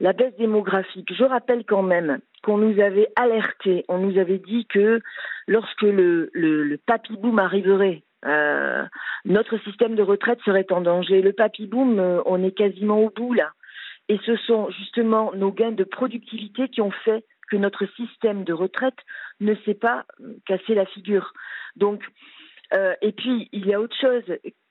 [0.00, 4.66] la baisse démographique, je rappelle quand même qu'on nous avait alerté, on nous avait dit
[4.66, 5.00] que
[5.48, 8.84] lorsque le, papy boom arriverait, euh,
[9.24, 11.22] notre système de retraite serait en danger.
[11.22, 13.50] Le papy boom, euh, on est quasiment au bout là.
[14.08, 18.52] Et ce sont justement nos gains de productivité qui ont fait que notre système de
[18.52, 18.98] retraite
[19.40, 20.04] ne s'est pas
[20.46, 21.32] cassé la figure.
[21.76, 22.02] Donc,
[22.74, 24.24] euh, et puis il y a autre chose.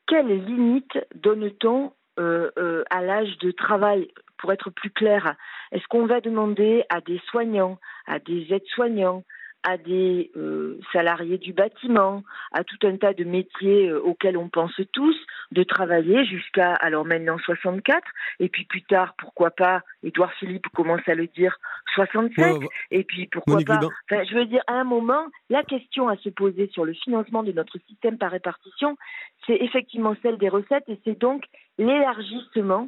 [0.07, 4.09] Quelle limite donne-t-on euh, euh, à l'âge de travail?
[4.37, 5.35] Pour être plus clair,
[5.71, 9.23] est-ce qu'on va demander à des soignants, à des aides-soignants,
[9.65, 12.23] à des euh, salariés du bâtiment,
[12.53, 15.15] à tout un tas de métiers euh, auxquels on pense tous,
[15.51, 18.01] de travailler jusqu'à, alors maintenant 64,
[18.39, 21.57] et puis plus tard, pourquoi pas, Édouard Philippe commence à le dire,
[21.95, 22.57] 67,
[22.91, 26.29] et puis pourquoi pas, enfin, je veux dire, à un moment, la question à se
[26.29, 28.97] poser sur le financement de notre système par répartition,
[29.47, 31.43] c'est effectivement celle des recettes, et c'est donc
[31.79, 32.87] l'élargissement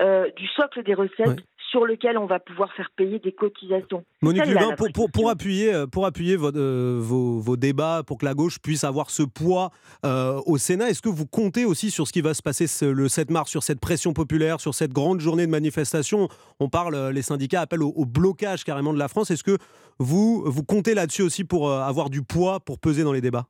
[0.00, 1.40] euh, du socle des recettes
[1.72, 4.04] sur lequel on va pouvoir faire payer des cotisations.
[4.20, 8.34] Monique Lubin, pour, pour, appuyer, euh, pour appuyer euh, vos, vos, débats, pour que la
[8.34, 9.70] gauche puisse avoir ce poids
[10.04, 13.30] au Sénat, est-ce que vous comptez aussi sur ce qui va se passer le 7
[13.30, 16.28] mars, sur cette pression populaire, sur cette grande journée de manifestation?
[16.60, 19.30] On parle, les syndicats appellent au, blocage carrément de la France.
[19.30, 19.56] Est-ce que
[19.98, 23.46] vous, vous comptez là-dessus aussi pour avoir du poids, pour peser dans les débats?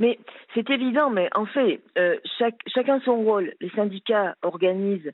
[0.00, 0.18] Mais
[0.54, 3.52] c'est évident, mais en fait, euh, chaque, chacun son rôle.
[3.60, 5.12] Les syndicats organisent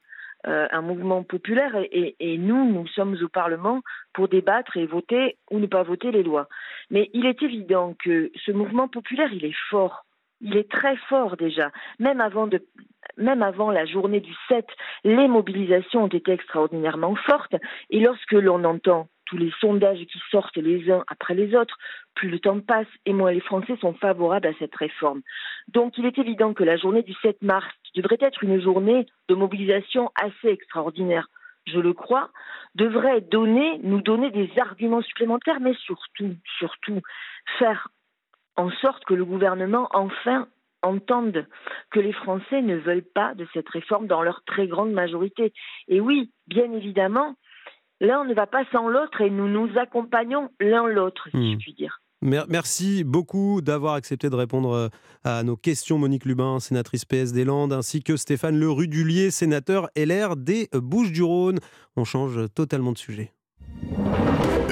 [0.49, 3.83] euh, un mouvement populaire et, nous, nous sommes au Parlement
[4.13, 6.49] pour débattre et voter ou ne pas voter les lois.
[6.91, 10.05] Mais il est évident que ce mouvement populaire, il est fort.
[10.41, 11.73] Il est très fort déjà.
[11.99, 12.65] Même avant, de,
[13.17, 14.67] même avant la journée du 7,
[15.05, 17.57] les mobilisations ont été extraordinairement fortes.
[17.91, 21.77] Et lorsque l'on entend tous les sondages qui sortent les uns après les autres,
[22.15, 25.23] plus le temps passe et moins les Français sont favorables à cette réforme.
[25.69, 29.07] Donc il est évident que la journée du 7 mars, qui devrait être une journée
[29.29, 31.29] de mobilisation assez extraordinaire,
[31.67, 32.31] je le crois,
[32.75, 37.01] devrait donner, nous donner des arguments supplémentaires, mais surtout, surtout,
[37.59, 37.89] faire
[38.57, 40.47] en sorte que le gouvernement enfin
[40.83, 41.47] entende
[41.91, 45.53] que les Français ne veulent pas de cette réforme dans leur très grande majorité.
[45.89, 47.35] Et oui, bien évidemment,
[48.01, 51.59] l'un ne va pas sans l'autre et nous nous accompagnons l'un l'autre, si je hmm.
[51.59, 52.01] puis dire.
[52.23, 54.89] Merci beaucoup d'avoir accepté de répondre euh,
[55.23, 59.89] à nos questions, Monique Lubin, sénatrice PS des Landes, ainsi que Stéphane Le Rudulier, sénateur
[59.97, 61.59] LR des Bouches-du-Rhône.
[61.97, 63.33] On change totalement de sujet.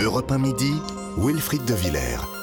[0.02, 0.72] Europe 1 midi,
[1.18, 2.33] Wilfried de Villers.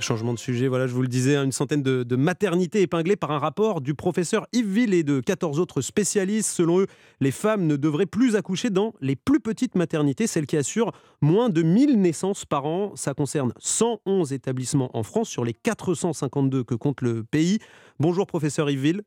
[0.00, 3.32] Changement de sujet, voilà, je vous le disais, hein, une centaine de, maternités épinglées par
[3.32, 6.50] un rapport du professeur Yves Ville et de 14 autres spécialistes.
[6.50, 6.86] Selon eux,
[7.20, 11.48] les femmes ne devraient plus accoucher dans les plus petites maternités, celles qui assurent moins
[11.48, 12.92] de 1000 naissances par an.
[12.94, 17.58] Ça concerne 111 établissements en France sur les 452 que compte le pays.
[17.98, 19.02] Bonjour professeur Yves Ville.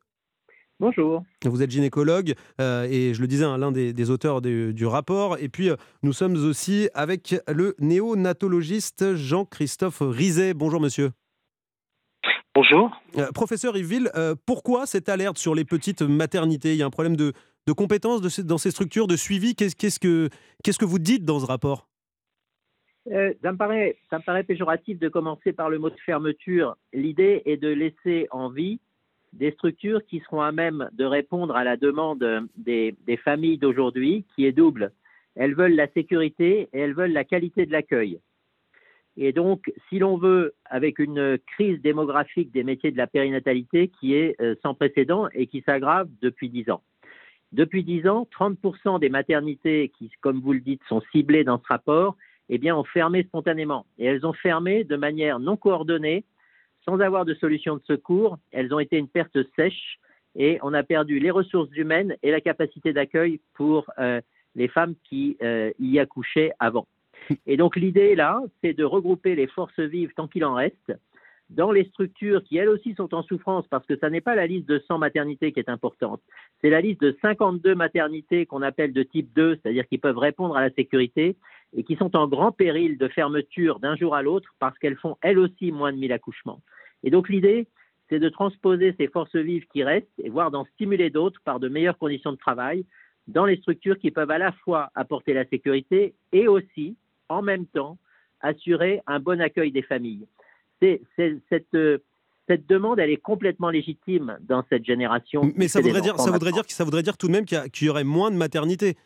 [0.82, 1.22] Bonjour.
[1.44, 5.38] Vous êtes gynécologue euh, et je le disais, hein, l'un des, auteurs du rapport.
[5.38, 10.54] Et puis, euh, nous sommes aussi avec le néonatologiste Jean-Christophe Rizet.
[10.54, 11.12] Bonjour, monsieur.
[12.52, 12.90] Bonjour.
[13.16, 14.10] Euh, professeur Yville,
[14.44, 16.72] pourquoi cette alerte sur les petites maternités?
[16.72, 17.32] Il y a un problème de,
[17.68, 19.54] de compétences dans ces structures, de suivi.
[19.54, 20.30] Qu'est-ce que,
[20.64, 21.86] qu'est-ce que vous dites dans ce rapport?
[23.08, 26.76] Ça, me paraît, ça me paraît péjoratif de commencer par le mot de fermeture.
[26.92, 28.80] L'idée est de laisser en vie
[29.32, 34.46] des structures qui seront à même de répondre à la demande des, familles d'aujourd'hui, qui
[34.46, 34.92] est double.
[35.34, 38.18] Elles veulent la sécurité et elles veulent la qualité de l'accueil.
[39.16, 44.14] Et donc, si l'on veut, avec une crise démographique des métiers de la périnatalité qui
[44.14, 46.82] est euh, sans précédent et qui s'aggrave depuis dix ans.
[47.52, 51.66] Depuis dix ans, 30% des maternités qui, comme vous le dites, sont ciblées dans ce
[51.68, 52.16] rapport,
[52.48, 53.84] eh bien, ont fermé spontanément.
[53.98, 56.24] Et elles ont fermé de manière non coordonnée
[56.84, 58.38] sans avoir de solution de secours.
[58.50, 59.98] Elles ont été une perte sèche
[60.34, 64.20] et on a perdu les ressources humaines et la capacité d'accueil pour euh,
[64.54, 66.86] les femmes qui euh, y accouchaient avant.
[67.46, 70.92] Et donc l'idée là, c'est de regrouper les forces vives tant qu'il en reste
[71.50, 74.46] dans les structures qui elles aussi sont en souffrance parce que ça n'est pas la
[74.46, 76.22] liste de 100 maternités qui est importante,
[76.60, 80.56] c'est la liste de 52 maternités qu'on appelle de type 2, c'est-à-dire qui peuvent répondre
[80.56, 81.36] à la sécurité
[81.74, 85.16] et qui sont en grand péril de fermeture d'un jour à l'autre parce qu'elles font
[85.22, 86.60] elles aussi moins de 1000 accouchements.
[87.02, 87.66] Et donc l'idée,
[88.08, 91.68] c'est de transposer ces forces vives qui restent et voire d'en stimuler d'autres par de
[91.68, 92.84] meilleures conditions de travail
[93.28, 96.96] dans les structures qui peuvent à la fois apporter la sécurité et aussi,
[97.28, 97.96] en même temps,
[98.40, 100.26] assurer un bon accueil des familles.
[100.80, 101.00] C'est,
[101.48, 101.76] cette,
[102.48, 105.42] cette demande, elle est complètement légitime dans cette génération.
[105.56, 107.84] Mais ça voudrait, dire, ça, voudrait dire, ça voudrait dire tout de même qu'il y,
[107.84, 108.96] y aurait moins de maternité.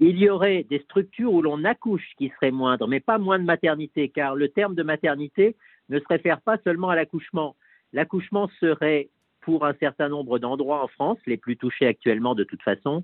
[0.00, 3.44] Il y aurait des structures où l'on accouche qui seraient moindres, mais pas moins de
[3.44, 5.56] maternité, car le terme de maternité
[5.88, 7.56] ne se réfère pas seulement à l'accouchement.
[7.92, 9.08] L'accouchement serait,
[9.40, 13.02] pour un certain nombre d'endroits en France, les plus touchés actuellement de toute façon,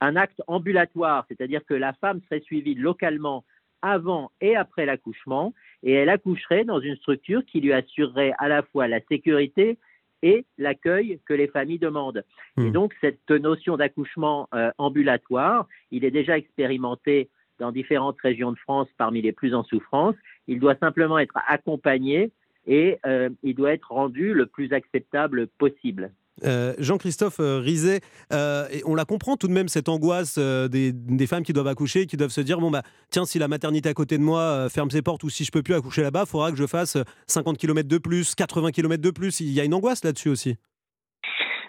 [0.00, 3.44] un acte ambulatoire, c'est-à-dire que la femme serait suivie localement
[3.82, 8.62] avant et après l'accouchement, et elle accoucherait dans une structure qui lui assurerait à la
[8.62, 9.78] fois la sécurité
[10.22, 12.24] et l'accueil que les familles demandent.
[12.56, 12.72] Et hmm.
[12.72, 18.88] donc cette notion d'accouchement euh, ambulatoire, il est déjà expérimenté dans différentes régions de France
[18.96, 20.14] parmi les plus en souffrance.
[20.46, 22.30] Il doit simplement être accompagné
[22.66, 26.12] et euh, il doit être rendu le plus acceptable possible.
[26.44, 28.00] Euh, Jean-Christophe euh, Rizet,
[28.32, 32.16] et on la comprend tout de même cette angoisse des, femmes qui doivent accoucher, qui
[32.16, 35.02] doivent se dire bon bah tiens si la maternité à côté de moi ferme ses
[35.02, 37.88] portes ou si je peux plus accoucher là-bas, il faudra que je fasse 50 km
[37.88, 39.40] de plus, 80 km de plus.
[39.40, 40.56] Il y a une angoisse là-dessus aussi.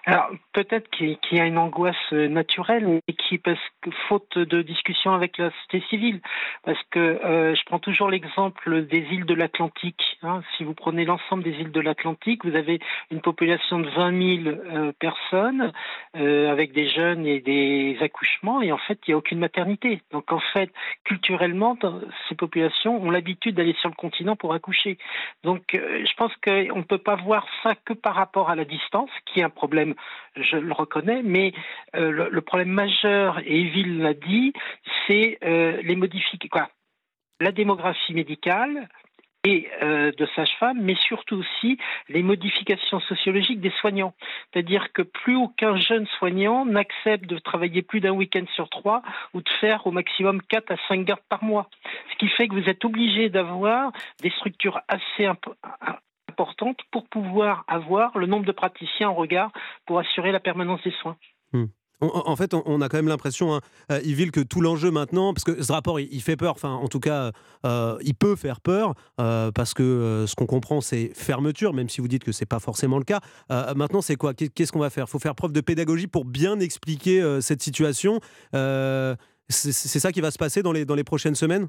[0.06, 4.62] Alors peut-être qu'il y a une angoisse euh, naturelle, mais qui parce que faute de
[4.62, 6.22] discussion avec la société civile,
[6.64, 10.18] parce que euh, je prends toujours l'exemple des îles de l'Atlantique.
[10.24, 10.42] Hein.
[10.56, 12.80] Si vous prenez l'ensemble des îles de l'Atlantique, vous avez
[13.12, 15.72] une population de 20 000 euh, personnes
[16.14, 20.02] avec des jeunes et des accouchements, et en fait il n'y a aucune maternité.
[20.12, 20.72] Donc en fait
[21.04, 21.78] culturellement,
[22.28, 24.98] ces populations ont l'habitude d'aller sur le continent pour accoucher.
[25.44, 29.10] Donc je pense qu'on ne peut pas voir ça que par rapport à la distance,
[29.26, 29.89] qui est un problème
[30.36, 31.54] je le reconnais, mais
[31.96, 34.54] euh, le, problème majeur, et Eville l'a dit,
[35.08, 36.68] c'est euh, les modifications,
[37.40, 38.88] la démographie médicale,
[39.46, 41.78] et euh, de sages-femmes, mais surtout aussi
[42.10, 44.14] les modifications sociologiques des soignants.
[44.52, 49.02] C'est-à-dire que plus aucun jeune soignant n'accepte de travailler plus d'un week-end sur trois
[49.34, 51.70] ou de faire au maximum quatre à cinq gardes par mois.
[52.12, 55.26] Ce qui fait que vous êtes obligé d'avoir des structures assez
[56.92, 59.52] pour pouvoir avoir le nombre de praticiens en regard
[59.86, 61.18] pour assurer la permanence des soins.
[61.54, 61.66] Hmm.
[62.02, 63.60] En fait, on a quand même l'impression, hein,
[63.92, 66.88] euh, Yville, que tout l'enjeu maintenant, parce que ce rapport, il fait peur, enfin, en
[66.88, 67.34] tout cas,
[67.66, 72.00] euh, il peut faire peur, euh, parce que ce qu'on comprend, c'est fermeture, même si
[72.00, 73.20] vous dites que ce n'est pas forcément le cas.
[73.76, 74.34] maintenant, c'est quoi?
[74.34, 75.06] Qu'est-ce qu'on va faire?
[75.10, 78.22] Il faut faire preuve de pédagogie pour bien expliquer cette situation.
[78.54, 81.68] c'est ça qui va se passer dans les, dans les prochaines semaines?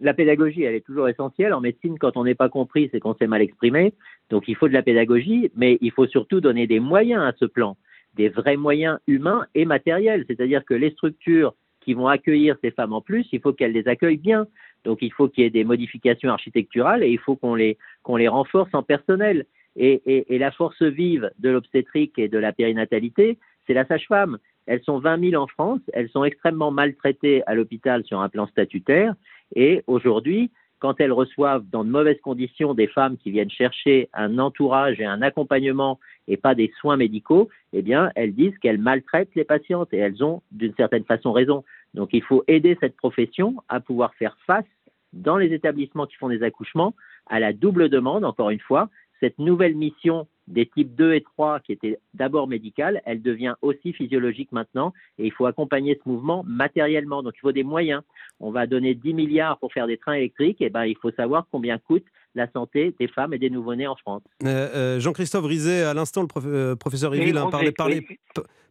[0.00, 1.54] La pédagogie, elle est toujours essentielle.
[1.54, 3.94] En médecine, quand on n'est pas compris, c'est qu'on s'est mal exprimé.
[4.30, 7.46] Donc il faut de la pédagogie, mais il faut surtout donner des moyens à ce
[7.46, 7.76] plan,
[8.14, 10.24] des vrais moyens humains et matériels.
[10.26, 13.88] C'est-à-dire que les structures qui vont accueillir ces femmes en plus, il faut qu'elles les
[13.88, 14.46] accueillent bien.
[14.84, 18.16] Donc il faut qu'il y ait des modifications architecturales et il faut qu'on les, qu'on
[18.16, 19.46] les renforce en personnel.
[19.76, 24.38] Et, et, et la force vive de l'obstétrique et de la périnatalité, c'est la sage-femme.
[24.66, 28.46] Elles sont 20 000 en France, elles sont extrêmement maltraitées à l'hôpital sur un plan
[28.48, 29.14] statutaire
[29.54, 34.38] et aujourd'hui, quand elles reçoivent dans de mauvaises conditions des femmes qui viennent chercher un
[34.38, 39.34] entourage et un accompagnement et pas des soins médicaux, eh bien, elles disent qu'elles maltraitent
[39.34, 41.64] les patientes et elles ont d'une certaine façon raison.
[41.94, 44.66] Donc, il faut aider cette profession à pouvoir faire face
[45.12, 46.94] dans les établissements qui font des accouchements
[47.26, 48.90] à la double demande, encore une fois,
[49.20, 53.92] cette nouvelle mission des types 2 et 3 qui étaient d'abord médicales, elle devient aussi
[53.92, 57.22] physiologique maintenant et il faut accompagner ce mouvement matériellement.
[57.22, 58.02] Donc il faut des moyens.
[58.38, 61.46] On va donner 10 milliards pour faire des trains électriques, et ben il faut savoir
[61.50, 62.04] combien coûte
[62.34, 64.22] la santé des femmes et des nouveau-nés en France.
[64.44, 67.48] Euh, euh, Jean-Christophe Rizet, à l'instant, le euh, professeur Yville hein,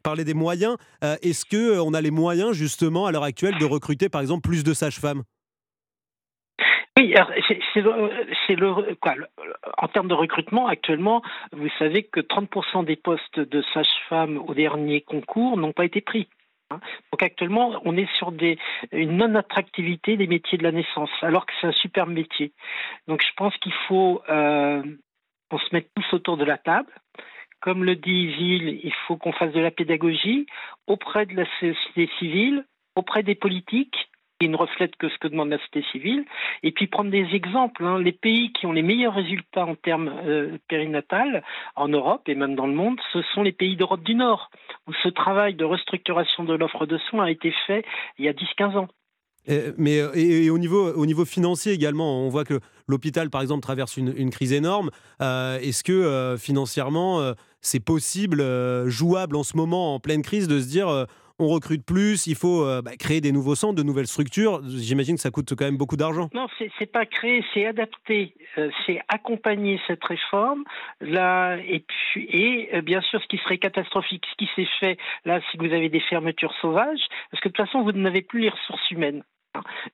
[0.04, 0.78] parlait, des moyens.
[1.02, 4.74] Est-ce qu'on a les moyens justement à l'heure actuelle de recruter par exemple plus de
[4.74, 5.24] sages-femmes?
[6.98, 7.14] Oui,
[8.48, 9.16] c'est le, quoi,
[9.78, 11.22] en termes de recrutement, actuellement,
[11.52, 16.30] vous savez que 30% des postes de sages-femmes au dernier concours n'ont pas été pris.
[16.72, 16.80] Hein.
[17.12, 18.58] Donc actuellement, on est sur des,
[18.94, 22.54] une non-attractivité des métiers de la naissance, alors que c'est un super métier.
[23.08, 24.82] Donc je pense qu'il faut euh,
[25.50, 26.92] qu'on se mette tous autour de la table.
[27.60, 30.46] Comme le dit Ville, il faut qu'on fasse de la pédagogie
[30.88, 32.66] auprès de la société civile,
[32.96, 34.10] auprès des politiques,
[34.40, 36.26] qui ne reflète que ce que demande la société civile,
[36.64, 37.84] et puis prendre des exemples.
[37.86, 38.00] Hein.
[38.00, 41.44] Les pays qui ont les meilleurs résultats en termes euh, périnatales
[41.76, 44.50] en Europe et même dans le monde, ce sont les pays d'Europe du Nord,
[44.88, 47.86] où ce travail de restructuration de l'offre de soins a été fait
[48.18, 48.88] il y a 10-15 ans.
[49.78, 53.98] mais et, au, niveau, au niveau financier également, on voit que l'hôpital, par exemple, traverse
[53.98, 54.90] une, crise énorme.
[55.22, 58.44] Euh, est-ce que euh, financièrement, euh, c'est possible,
[58.88, 61.08] jouable en ce moment, en pleine crise, de se dire
[61.40, 64.62] on recrute plus, il faut euh, bah, créer des nouveaux centres, de nouvelles structures.
[64.68, 66.30] J'imagine que ça coûte quand même beaucoup d'argent.
[66.34, 70.64] Non, c'est pas créer, c'est adapter, euh, c'est accompagner cette réforme.
[71.02, 74.98] Là, et, puis, et euh, bien sûr, ce qui serait catastrophique, ce qui s'est fait
[75.26, 78.42] là, si vous avez des fermetures sauvages, parce que de toute façon, vous n'avez plus
[78.42, 79.24] les ressources humaines.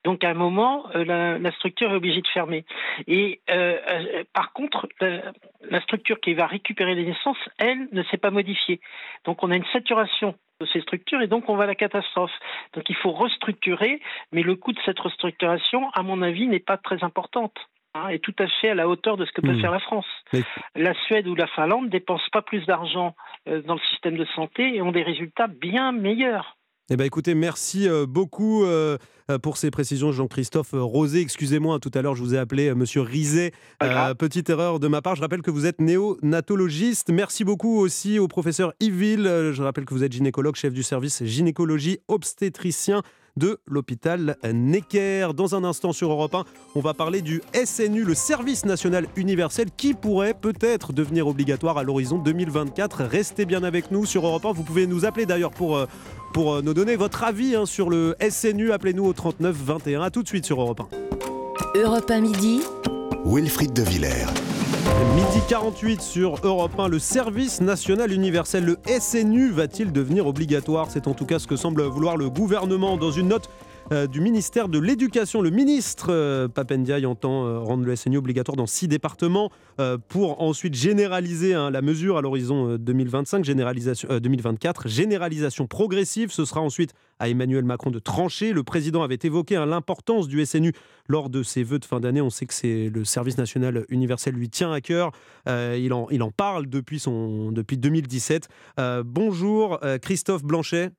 [0.03, 2.65] Donc à un moment, euh, la, la, structure est obligée de fermer.
[3.07, 5.31] Et euh, euh, par contre, la,
[5.69, 8.79] la, structure qui va récupérer les naissances, elle, ne s'est pas modifiée.
[9.25, 12.31] Donc on a une saturation de ces structures et donc on va à la catastrophe.
[12.73, 13.99] Donc il faut restructurer,
[14.31, 17.57] mais le coût de cette restructuration, à mon avis, n'est pas très importante.
[17.93, 19.59] Hein, est tout à fait à la hauteur de ce que peut Mmh.
[19.61, 20.05] faire la France.
[20.31, 20.43] Mais-
[20.75, 23.15] La Suède ou la Finlande ne dépensent pas plus d'argent
[23.49, 26.55] euh, dans le système de santé et ont des résultats bien meilleurs.
[26.89, 28.97] Eh ben, écoutez, merci euh, beaucoup euh,
[29.29, 31.21] euh, pour ces précisions, Jean-Christophe Rosé.
[31.21, 33.53] Excusez-moi, tout à l'heure, je vous ai appelé Monsieur Rizet.
[33.81, 35.15] Euh, petite erreur de ma part.
[35.15, 37.09] Je rappelle que vous êtes néonatologiste.
[37.11, 39.51] Merci beaucoup aussi au professeur Yville.
[39.53, 43.03] Je rappelle que vous êtes gynécologue, chef du service gynécologie obstétricien
[43.37, 45.29] de l'hôpital Necker.
[45.35, 49.67] Dans un instant sur Europe 1, on va parler du SNU, le service national universel,
[49.75, 53.03] qui pourrait peut-être devenir obligatoire à l'horizon 2024.
[53.03, 54.51] Restez bien avec nous sur Europe 1.
[54.53, 55.85] Vous pouvez nous appeler d'ailleurs pour, euh,
[56.33, 58.71] pour euh, nous donner votre avis hein, sur le SNU.
[58.71, 60.01] Appelez-nous au 39 21.
[60.01, 60.81] À tout de suite sur Europe
[61.75, 61.79] 1.
[61.79, 62.61] Europe 1 midi.
[63.25, 64.50] Wilfried de Villers.
[65.15, 70.89] Midi 48 sur Europe 1, le service national universel, le SNU, va-t-il devenir obligatoire?
[70.89, 73.49] C'est en tout cas ce que semble vouloir le gouvernement dans une note
[73.91, 75.41] euh, du ministère de l'Éducation.
[75.41, 79.51] Le ministre euh, Papendiaï entend euh, rendre le SNU obligatoire dans six départements
[80.09, 84.87] pour ensuite généraliser hein, la mesure à l'horizon euh, 2025, généralisation, euh, 2024.
[84.87, 88.51] Généralisation progressive, ce sera ensuite à Emmanuel Macron de trancher.
[88.51, 90.73] Le président avait évoqué hein, l'importance du SNU
[91.07, 92.19] lors de ses vœux de fin d'année.
[92.19, 95.11] On sait que c'est le service national universel lui tient à cœur.
[95.47, 96.97] Euh, il, en, parle depuis
[97.77, 98.47] 2017.
[98.79, 100.89] Euh, bonjour euh, Christophe Blanchet.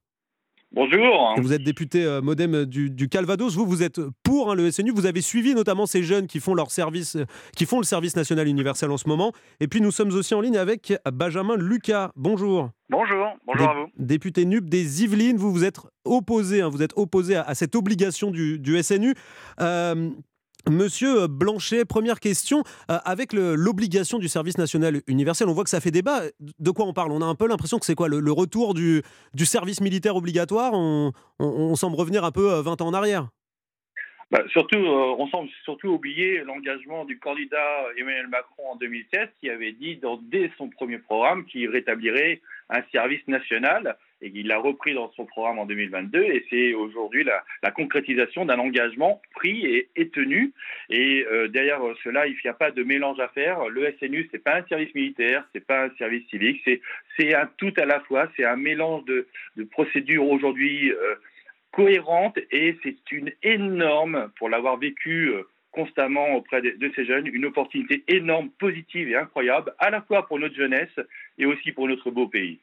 [0.74, 1.34] Bonjour.
[1.36, 3.54] Vous êtes député euh, modem du, du Calvados.
[3.54, 4.90] Vous, vous êtes pour hein, le SNU.
[4.90, 8.16] Vous avez suivi notamment ces jeunes qui font leur service, euh, qui font le service
[8.16, 9.32] national universel en ce moment.
[9.60, 12.10] Et puis nous sommes aussi en ligne avec Benjamin Lucas.
[12.16, 12.70] Bonjour.
[12.88, 13.86] Bonjour, bonjour à vous.
[13.98, 17.74] Député NUP des Yvelines, vous vous êtes opposé, hein, vous êtes opposé à, à cette
[17.74, 19.14] obligation du, du SNU.
[19.60, 20.10] Euh,
[20.70, 22.62] Monsieur Blanchet, première question.
[22.90, 26.20] Euh, avec l'obligation du service national universel, on voit que ça fait débat.
[26.58, 27.10] De quoi on parle?
[27.12, 29.02] On a un peu l'impression que c'est quoi le, retour du,
[29.44, 30.72] service militaire obligatoire?
[30.74, 33.28] On, semble revenir un peu euh, 20 ans en arrière.
[34.30, 39.50] Bah, surtout, euh, on semble surtout oublier l'engagement du candidat Emmanuel Macron en 2016 qui
[39.50, 40.00] avait dit
[40.30, 42.40] dès son premier programme qu'il rétablirait
[42.70, 47.24] un service national et qu'il l'a repris dans son programme en 2022 et c'est aujourd'hui
[47.24, 50.52] la, concrétisation d'un engagement pris et, tenu
[50.88, 54.42] et euh, derrière cela il n'y a pas de mélange à faire le SNU c'est
[54.42, 56.80] pas un service militaire c'est pas un service civique c'est
[57.16, 59.26] c'est un tout à la fois c'est un mélange de,
[59.70, 61.14] procédures aujourd'hui euh,
[61.72, 67.46] cohérente et c'est une énorme, pour l'avoir vécu euh, constamment auprès de ces jeunes, une
[67.46, 71.00] opportunité énorme, positive et incroyable, à la fois pour notre jeunesse
[71.38, 72.60] et aussi pour notre beau pays.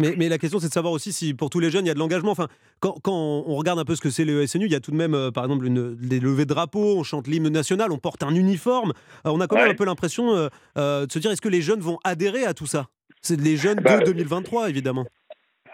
[0.00, 1.90] Mais, mais la question, c'est de savoir aussi si pour tous les jeunes, il y
[1.90, 2.30] a de l'engagement.
[2.30, 2.46] Enfin,
[2.78, 3.12] quand, quand
[3.46, 5.14] on regarde un peu ce que c'est le SNU, il y a tout de même,
[5.14, 8.34] euh, par exemple, une, des levées de drapeaux, on chante l'hymne national, on porte un
[8.34, 8.92] uniforme.
[9.26, 9.70] Euh, on a quand même Ouais.
[9.72, 12.66] un peu l'impression euh, de se dire est-ce que les jeunes vont adhérer à tout
[12.66, 12.86] ça?
[13.22, 15.04] C'est les jeunes Bah, de 2023, évidemment.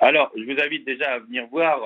[0.00, 1.78] Alors, je vous invite déjà à venir voir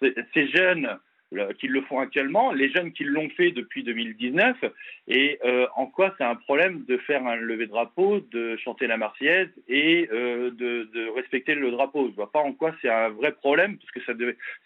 [0.00, 0.88] ces, ces jeunes
[1.36, 4.56] euh, qui le font actuellement, les jeunes qui l'ont fait depuis 2019,
[5.06, 8.96] et euh, en quoi c'est un problème de faire un lever drapeau, de chanter la
[8.96, 12.08] Marseillaise et euh, de, respecter le drapeau.
[12.10, 14.12] Je vois pas en quoi c'est un vrai problème, parce que ça,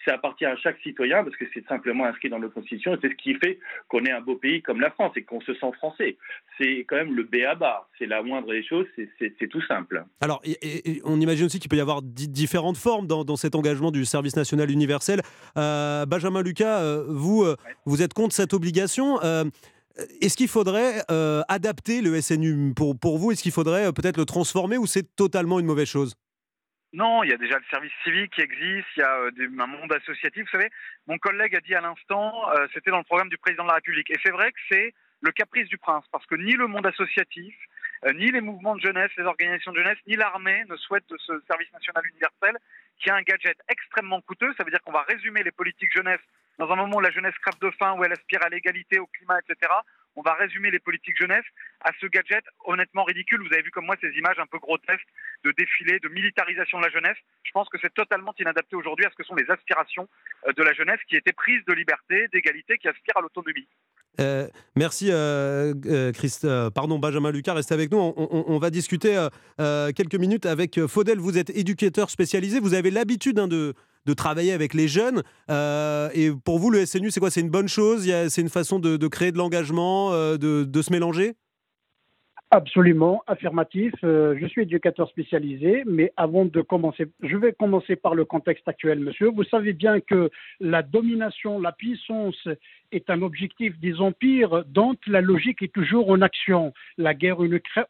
[0.05, 3.11] ça appartient à chaque citoyen, parce que c'est simplement inscrit dans notre constitution, et c'est
[3.11, 3.59] ce qui fait
[3.89, 6.17] qu'on est un beau pays comme la France et qu'on se sent français.
[6.59, 9.11] C'est quand même le B à bas, c'est la moindre des choses, c'est-
[9.51, 10.03] tout simple.
[10.23, 10.43] Alors,
[11.05, 14.37] on imagine aussi qu'il peut y avoir di- différentes formes dans, cet engagement du service
[14.37, 15.21] national universel.
[15.59, 19.21] Euh, Benjamin Lucas, euh, vous, euh, vous êtes contre cette obligation.
[19.25, 19.43] Euh,
[20.21, 21.03] Est-ce qu'il faudrait
[21.49, 23.33] adapter le SNU pour, pour vous?
[23.33, 26.15] Est-ce qu'il faudrait peut-être le transformer ou c'est totalement une mauvaise chose?
[26.93, 29.93] Non, il y a déjà le service civique qui existe, il y a un monde
[29.93, 30.45] associatif.
[30.45, 30.71] Vous savez,
[31.09, 32.33] mon collègue a dit à l'instant,
[32.73, 34.11] c'était dans le programme du président de la République.
[34.11, 37.55] Et c'est vrai que c'est le caprice du prince, parce que ni le monde associatif,
[38.15, 41.73] ni les mouvements de jeunesse, les organisations de jeunesse, ni l'armée ne souhaitent ce service
[41.73, 42.59] national universel,
[43.01, 44.53] qui est un gadget extrêmement coûteux.
[44.57, 46.21] Ça veut dire qu'on va résumer les politiques jeunesse
[46.59, 49.07] dans un moment où la jeunesse crève de faim, où elle aspire à l'égalité, au
[49.07, 49.73] climat, etc.
[50.17, 51.45] On va résumer les politiques jeunesse
[51.81, 53.41] à ce gadget honnêtement ridicule.
[53.41, 55.09] Vous avez vu comme moi ces images un peu grotesques
[55.45, 57.17] de défilé, de militarisation de la jeunesse.
[57.43, 60.09] Je pense que c'est totalement inadapté aujourd'hui à ce que sont les aspirations
[60.47, 63.67] euh, de la jeunesse qui étaient prises de liberté, d'égalité, qui aspirent à l'autonomie.
[64.21, 64.47] Euh,
[64.77, 65.75] merci, euh,
[66.13, 67.99] Christ- pardon, Benjamin Lucas, restez avec nous.
[67.99, 69.29] On, va discuter
[69.59, 71.19] quelques minutes avec Faudel.
[71.19, 73.75] Vous êtes éducateur spécialisé, vous avez l'habitude hein, de,
[74.07, 75.23] de travailler avec les jeunes.
[75.51, 77.31] Euh, et pour vous, le SNU, c'est quoi?
[77.31, 78.09] C'est une bonne chose?
[78.29, 81.37] C'est une façon de, créer de l'engagement, euh, de se mélanger?
[82.51, 83.93] Absolument, affirmatif.
[84.05, 88.69] Euh, je suis éducateur spécialisé, mais avant de commencer, je vais commencer par le contexte
[88.69, 89.29] actuel, monsieur.
[89.29, 90.31] Vous savez bien que
[90.61, 92.47] la domination, la puissance
[92.93, 96.73] est un objectif des empires dont la logique est toujours en action.
[96.97, 97.39] La guerre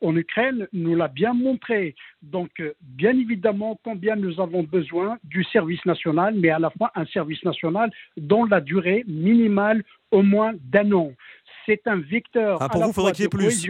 [0.00, 1.94] en Ukraine nous l'a bien montré.
[2.22, 6.90] Donc, euh, bien évidemment, combien nous avons besoin du service national, mais à la fois
[6.94, 11.12] un service national dont la durée minimale au moins d'un an.
[11.66, 12.58] C'est un vecteur.
[12.62, 13.68] Ah, pour vous, il faudrait qu'il y ait plus.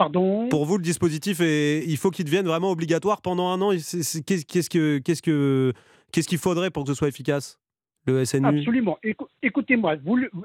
[0.00, 1.84] Pardon Pour vous, le dispositif, est...
[1.86, 3.72] il faut qu'il devienne vraiment obligatoire pendant un an.
[3.72, 5.74] Qu'est-ce que qu'est-ce que
[6.10, 7.60] qu'est-ce qu'il faudrait pour que ce soit efficace
[8.06, 8.98] le SNU Absolument.
[9.42, 9.96] Écoutez-moi,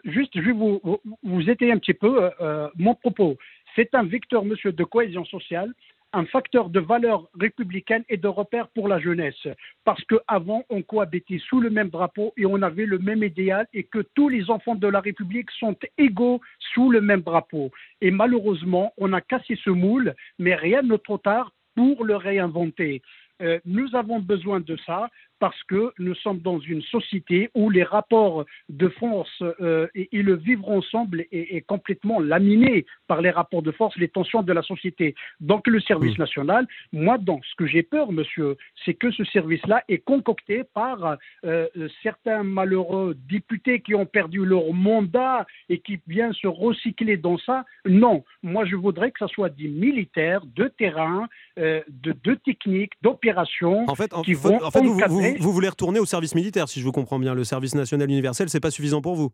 [0.03, 0.81] juste, je vais vous,
[1.23, 3.37] vous étayer un petit peu euh, euh, mon propos.
[3.77, 5.73] C'est un vecteur, monsieur, de cohésion sociale
[6.15, 9.47] un facteur de valeur républicaine et de repère pour la jeunesse.
[9.83, 13.83] Parce qu'avant, on cohabitait sous le même drapeau et on avait le même idéal et
[13.83, 16.39] que tous les enfants de la République sont égaux
[16.73, 17.69] sous le même drapeau.
[18.01, 23.01] Et malheureusement, on a cassé ce moule, mais rien ne trop tard pour le réinventer.
[23.41, 25.09] Euh, nous avons besoin de ça
[25.45, 30.33] parce que nous sommes dans une société où les rapports de force euh, et, le
[30.33, 35.13] vivre ensemble est, complètement laminé par les rapports de force, les tensions de la société.
[35.41, 39.83] Donc le service national, moi, dans ce que j'ai peur, monsieur, c'est que ce service-là
[39.87, 41.67] est concocté par euh,
[42.01, 47.65] certains malheureux députés qui ont perdu leur mandat et qui viennent se recycler dans ça.
[47.85, 51.27] Non, moi je voudrais que ça soit des militaires de terrain,
[51.59, 55.99] euh, de, de techniques, d'opérations en fait, qui vont en fait, vous, vous, voulez retourner
[55.99, 57.33] au service militaire, si je vous comprends bien.
[57.33, 59.31] Le service national universel, c'est pas suffisant pour vous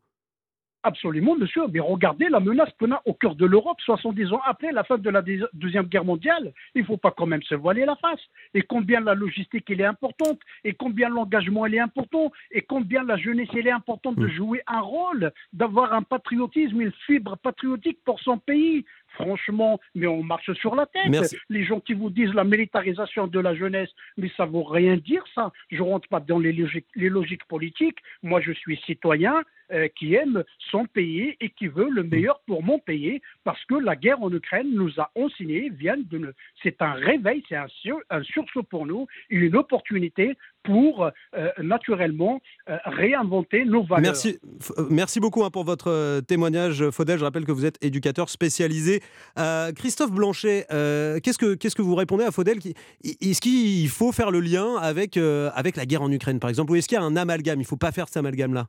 [0.83, 1.61] Absolument, monsieur.
[1.71, 4.97] Mais regardez la menace qu'on a au cœur de l'Europe 70 ans après la fin
[4.97, 5.21] de la
[5.53, 6.53] Deuxième Guerre mondiale.
[6.73, 8.19] Il ne faut pas quand même se voiler la face.
[8.55, 13.17] Et combien la logistique elle est importante, et combien l'engagement est important, et combien la
[13.17, 14.31] jeunesse elle est importante de mm.
[14.31, 18.83] jouer un rôle, d'avoir un patriotisme, une fibre patriotique pour son pays.
[19.13, 21.35] Franchement, mais on marche sur la tête.
[21.49, 24.97] Les gens qui vous disent la militarisation de la jeunesse, mais ça ne vaut rien
[24.97, 25.51] dire ça.
[25.69, 27.99] Je ne rentre pas dans les logiques politiques.
[28.23, 29.43] Moi, je suis citoyen.
[29.73, 33.75] Euh, qui aime son pays et qui veut le meilleur pour mon pays, parce que
[33.75, 37.67] la guerre en Ukraine nous a enseigné, vient de c'est un réveil, c'est un,
[38.09, 44.11] un, sursaut pour nous, une opportunité pour euh, naturellement euh, réinventer nos valeurs.
[44.11, 44.39] Merci,
[44.89, 47.19] merci beaucoup hein, pour votre témoignage, Faudel.
[47.19, 49.01] Je rappelle que vous êtes éducateur spécialisé.
[49.75, 52.57] Christophe Blanchet, qu'est-ce, que, qu'est-ce que vous répondez à Faudel
[53.03, 56.75] Est-ce qu'il faut faire le lien avec, avec la guerre en Ukraine, par exemple, ou
[56.75, 57.59] est-ce qu'il y a un amalgame?
[57.59, 58.67] Il ne faut pas faire cet amalgame-là?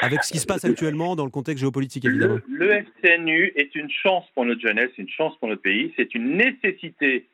[0.00, 2.38] Avec ce qui se passe actuellement dans le contexte géopolitique, évidemment.
[2.48, 6.36] Le, SNU est une chance pour notre jeunesse, une chance pour notre pays, c'est une
[6.36, 7.26] nécessité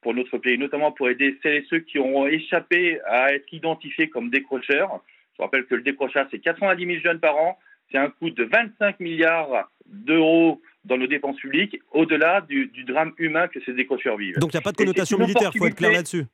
[0.00, 4.08] pour notre pays, notamment pour aider celles et ceux qui ont échappé à être identifiés
[4.08, 5.02] comme décrocheurs.
[5.36, 7.58] Je rappelle que le décrochage, c'est 90 000 jeunes par an,
[7.90, 13.48] c'est un coût de 25 milliards d'euros dans nos dépenses publiques, au-delà du, drame humain
[13.48, 14.38] que ces décrocheurs vivent.
[14.38, 16.24] Donc il n'y a pas de connotation militaire, il faut être clair là-dessus.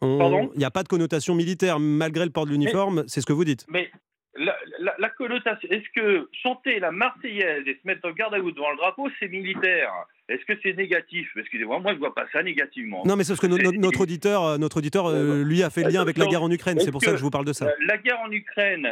[0.00, 0.50] Pardon?
[0.54, 3.32] Il n'y a pas de connotation militaire, malgré le port de l'uniforme, c'est ce que
[3.32, 3.64] vous dites.
[3.68, 3.90] Mais
[4.36, 8.70] la, connotation, est-ce que chanter la Marseillaise et se mettre en garde à vous devant
[8.70, 9.92] le drapeau, c'est militaire?
[10.28, 11.28] Est-ce que c'est négatif?
[11.36, 13.02] Excusez-moi, moi je ne vois pas ça négativement.
[13.04, 15.90] Non, mais c'est parce que notre auditeur, euh, notre auditeur euh, lui, a fait le
[15.90, 16.80] lien avec la guerre en Ukraine.
[16.80, 17.70] C'est pour ça que je vous parle de ça.
[17.86, 18.88] La guerre en Ukraine,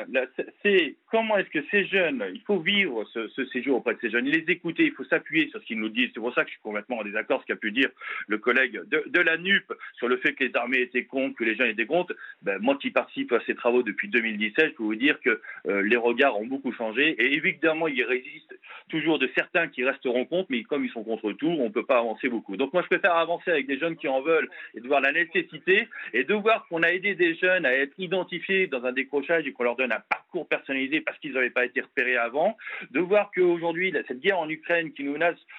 [0.62, 4.26] c'est comment est-ce que ces jeunes, il faut vivre ce, séjour auprès de ces jeunes,
[4.26, 6.10] les écouter, il faut s'appuyer sur ce qu'ils nous disent.
[6.14, 7.88] C'est pour ça que je suis complètement en désaccord ce qu'a pu dire
[8.26, 11.54] le collègue de, la NUP sur le fait que les armées étaient contre, que les
[11.54, 12.14] jeunes étaient contre.
[12.42, 15.82] Ben, moi qui participe à ces travaux depuis 2017, je peux vous dire que euh,
[15.82, 17.10] les regards ont beaucoup changé.
[17.18, 18.58] Et évidemment, il résiste
[18.88, 21.84] toujours de certains qui resteront contre, mais comme ils sont contre tout, on ne peut
[21.84, 22.56] pas avancer beaucoup.
[22.56, 25.12] Donc moi, je préfère avancer avec des jeunes qui en veulent et de voir la
[25.12, 29.46] nécessité et de voir qu'on a aidé des jeunes à être identifiés dans un décrochage
[29.46, 32.56] et qu'on leur donne un parcours personnalisé parce qu'ils n'avaient pas été repérés avant,
[32.90, 35.16] de voir qu'aujourd'hui, cette guerre en Ukraine qui nous,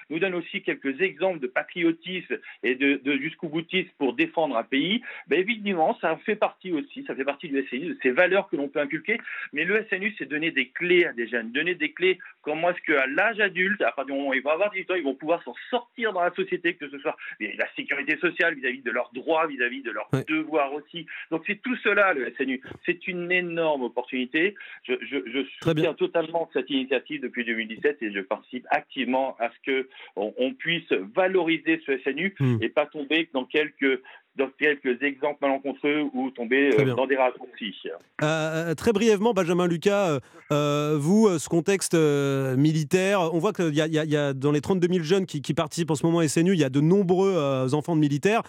[0.10, 5.02] nous donne aussi quelques exemples de patriotisme et de, jusqu'au boutisme pour défendre un pays,
[5.28, 8.56] ben évidemment, ça fait partie aussi, ça fait partie du SNU, de ces valeurs que
[8.56, 9.18] l'on peut inculquer.
[9.54, 12.82] Mais le SNU, c'est donner des clés à des jeunes, donner des clés comment est-ce
[12.82, 15.16] qu'à l'âge adulte, à partir du moment où ils vont avoir 18 ans, ils vont
[15.16, 19.12] pouvoir s'en sortir dans la société, que ce soit la sécurité sociale vis-à-vis de leurs
[19.14, 21.06] droits, vis-à-vis de leurs devoirs aussi.
[21.32, 22.62] Donc c'est tout cela, le SNU.
[22.86, 24.56] C'est une énorme opportunité.
[24.84, 29.86] Je, je, soutiens totalement cette initiative depuis 2017 et je participe activement à ce
[30.16, 32.58] qu'on on puisse valoriser ce SNU hmm.
[32.62, 34.02] et pas tomber dans quelques
[34.36, 37.76] dans quelques exemples malencontreux ou tomber euh, dans des raccourcis.
[37.86, 37.92] Euh,
[38.24, 40.20] euh, très brièvement, Benjamin Lucas,
[40.50, 45.26] vous, ce contexte militaire, on voit qu'il y, y, a dans les 32 000 jeunes
[45.26, 48.42] qui, participent en ce moment à SNU, il y a de nombreux enfants de militaires.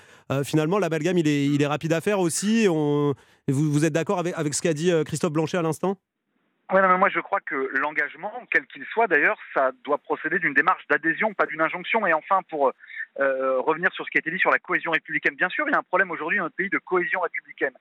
[0.45, 2.67] finalement, l'amalgame, il est, il est rapide à faire aussi.
[2.71, 3.15] On...
[3.49, 5.99] Vous, vous êtes d'accord avec, avec ce qu'a dit Christophe Blanchet à l'instant?
[6.73, 10.55] Non, mais moi je crois que l'engagement, quel qu'il soit d'ailleurs, ça doit procéder d'une
[10.55, 12.07] démarche d'adhésion, pas d'une injonction.
[12.07, 12.73] Et enfin, pour
[13.21, 15.73] euh, revenir sur ce qui a été dit sur la cohésion républicaine, bien sûr, il
[15.73, 17.75] y a un problème aujourd'hui dans notre pays de cohésion républicaine.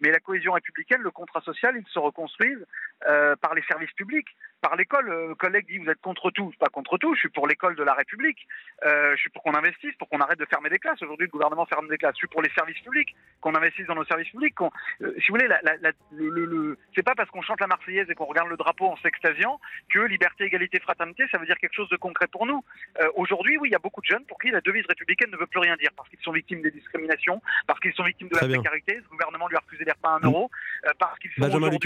[0.00, 2.64] Mais la cohésion républicaine, le contrat social, il se reconstruise
[3.06, 4.28] euh, par les services publics,
[4.60, 5.06] par l'école.
[5.08, 7.14] Le collègue dit vous êtes contre tout, pas contre tout.
[7.14, 8.46] Je suis pour l'école de la République.
[8.84, 11.00] Euh, je suis pour qu'on investisse, pour qu'on arrête de fermer des classes.
[11.02, 12.14] Aujourd'hui, le gouvernement ferme des classes.
[12.14, 14.54] Je suis pour les services publics, qu'on investisse dans nos services publics.
[14.60, 17.66] Euh, si vous voulez, la, la, la, le, le, c'est pas parce qu'on chante la
[17.66, 19.60] Marseillaise et qu'on regarde le drapeau en s'extasiant
[19.92, 22.64] que liberté, égalité, fraternité, ça veut dire quelque chose de concret pour nous.
[23.00, 25.36] Euh, Aujourd'hui, oui, il y a beaucoup de jeunes pour qui la devise républicaine ne
[25.36, 28.34] veut plus rien dire parce qu'ils sont victimes des discriminations, parce qu'ils sont victimes de
[28.34, 28.60] Très la bien.
[28.60, 29.00] précarité.
[29.02, 30.50] Ce gouvernement lui a refusé d'air pas un euro,
[30.86, 31.78] euh, parce qu'ils sont aujourd'hui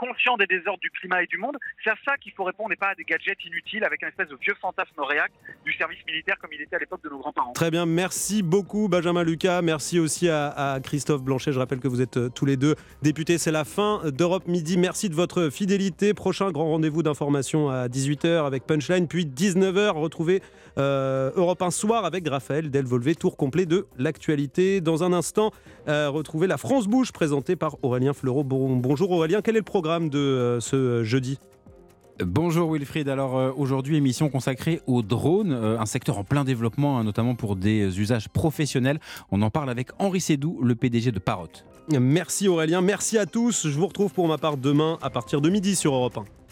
[0.00, 0.06] Lucas.
[0.06, 1.56] conscients des désordres du climat et du monde.
[1.82, 4.28] C'est à ça qu'il faut répondre et pas à des gadgets inutiles avec un espèce
[4.28, 5.30] de vieux fantasme réac
[5.64, 7.52] du service militaire comme il était à l'époque de nos grands-parents.
[7.52, 12.00] Très bien, merci beaucoup Benjamin Lucas, merci aussi à, Christophe Blanchet, je rappelle que vous
[12.00, 16.14] êtes euh, tous les deux députés, c'est la fin d'Europe Midi, merci de votre fidélité,
[16.14, 20.42] prochain grand rendez-vous d'information à 18h avec Punchline, puis 19h, retrouvez
[20.78, 24.82] euh, Europe 1 soir avec Raphaël Delvolvé, tour complet de l'actualité.
[24.82, 25.50] Dans un instant,
[25.88, 28.44] euh, retrouvez la France Bouge présentée par Aurélien Fleureau.
[28.44, 29.85] Bon- bonjour Aurélien, quel est le programme?
[29.86, 31.38] De euh, ce jeudi
[32.18, 36.98] Bonjour Wilfried, alors euh, aujourd'hui émission consacrée aux drones, euh, un secteur en plein développement,
[36.98, 38.98] hein, notamment pour des usages professionnels.
[39.30, 41.46] On en parle avec Henri Sédou, le PDG de Parrot.
[41.88, 45.48] Merci Aurélien, merci à tous, je vous retrouve pour ma part demain à partir de
[45.50, 46.45] midi sur Europe 1.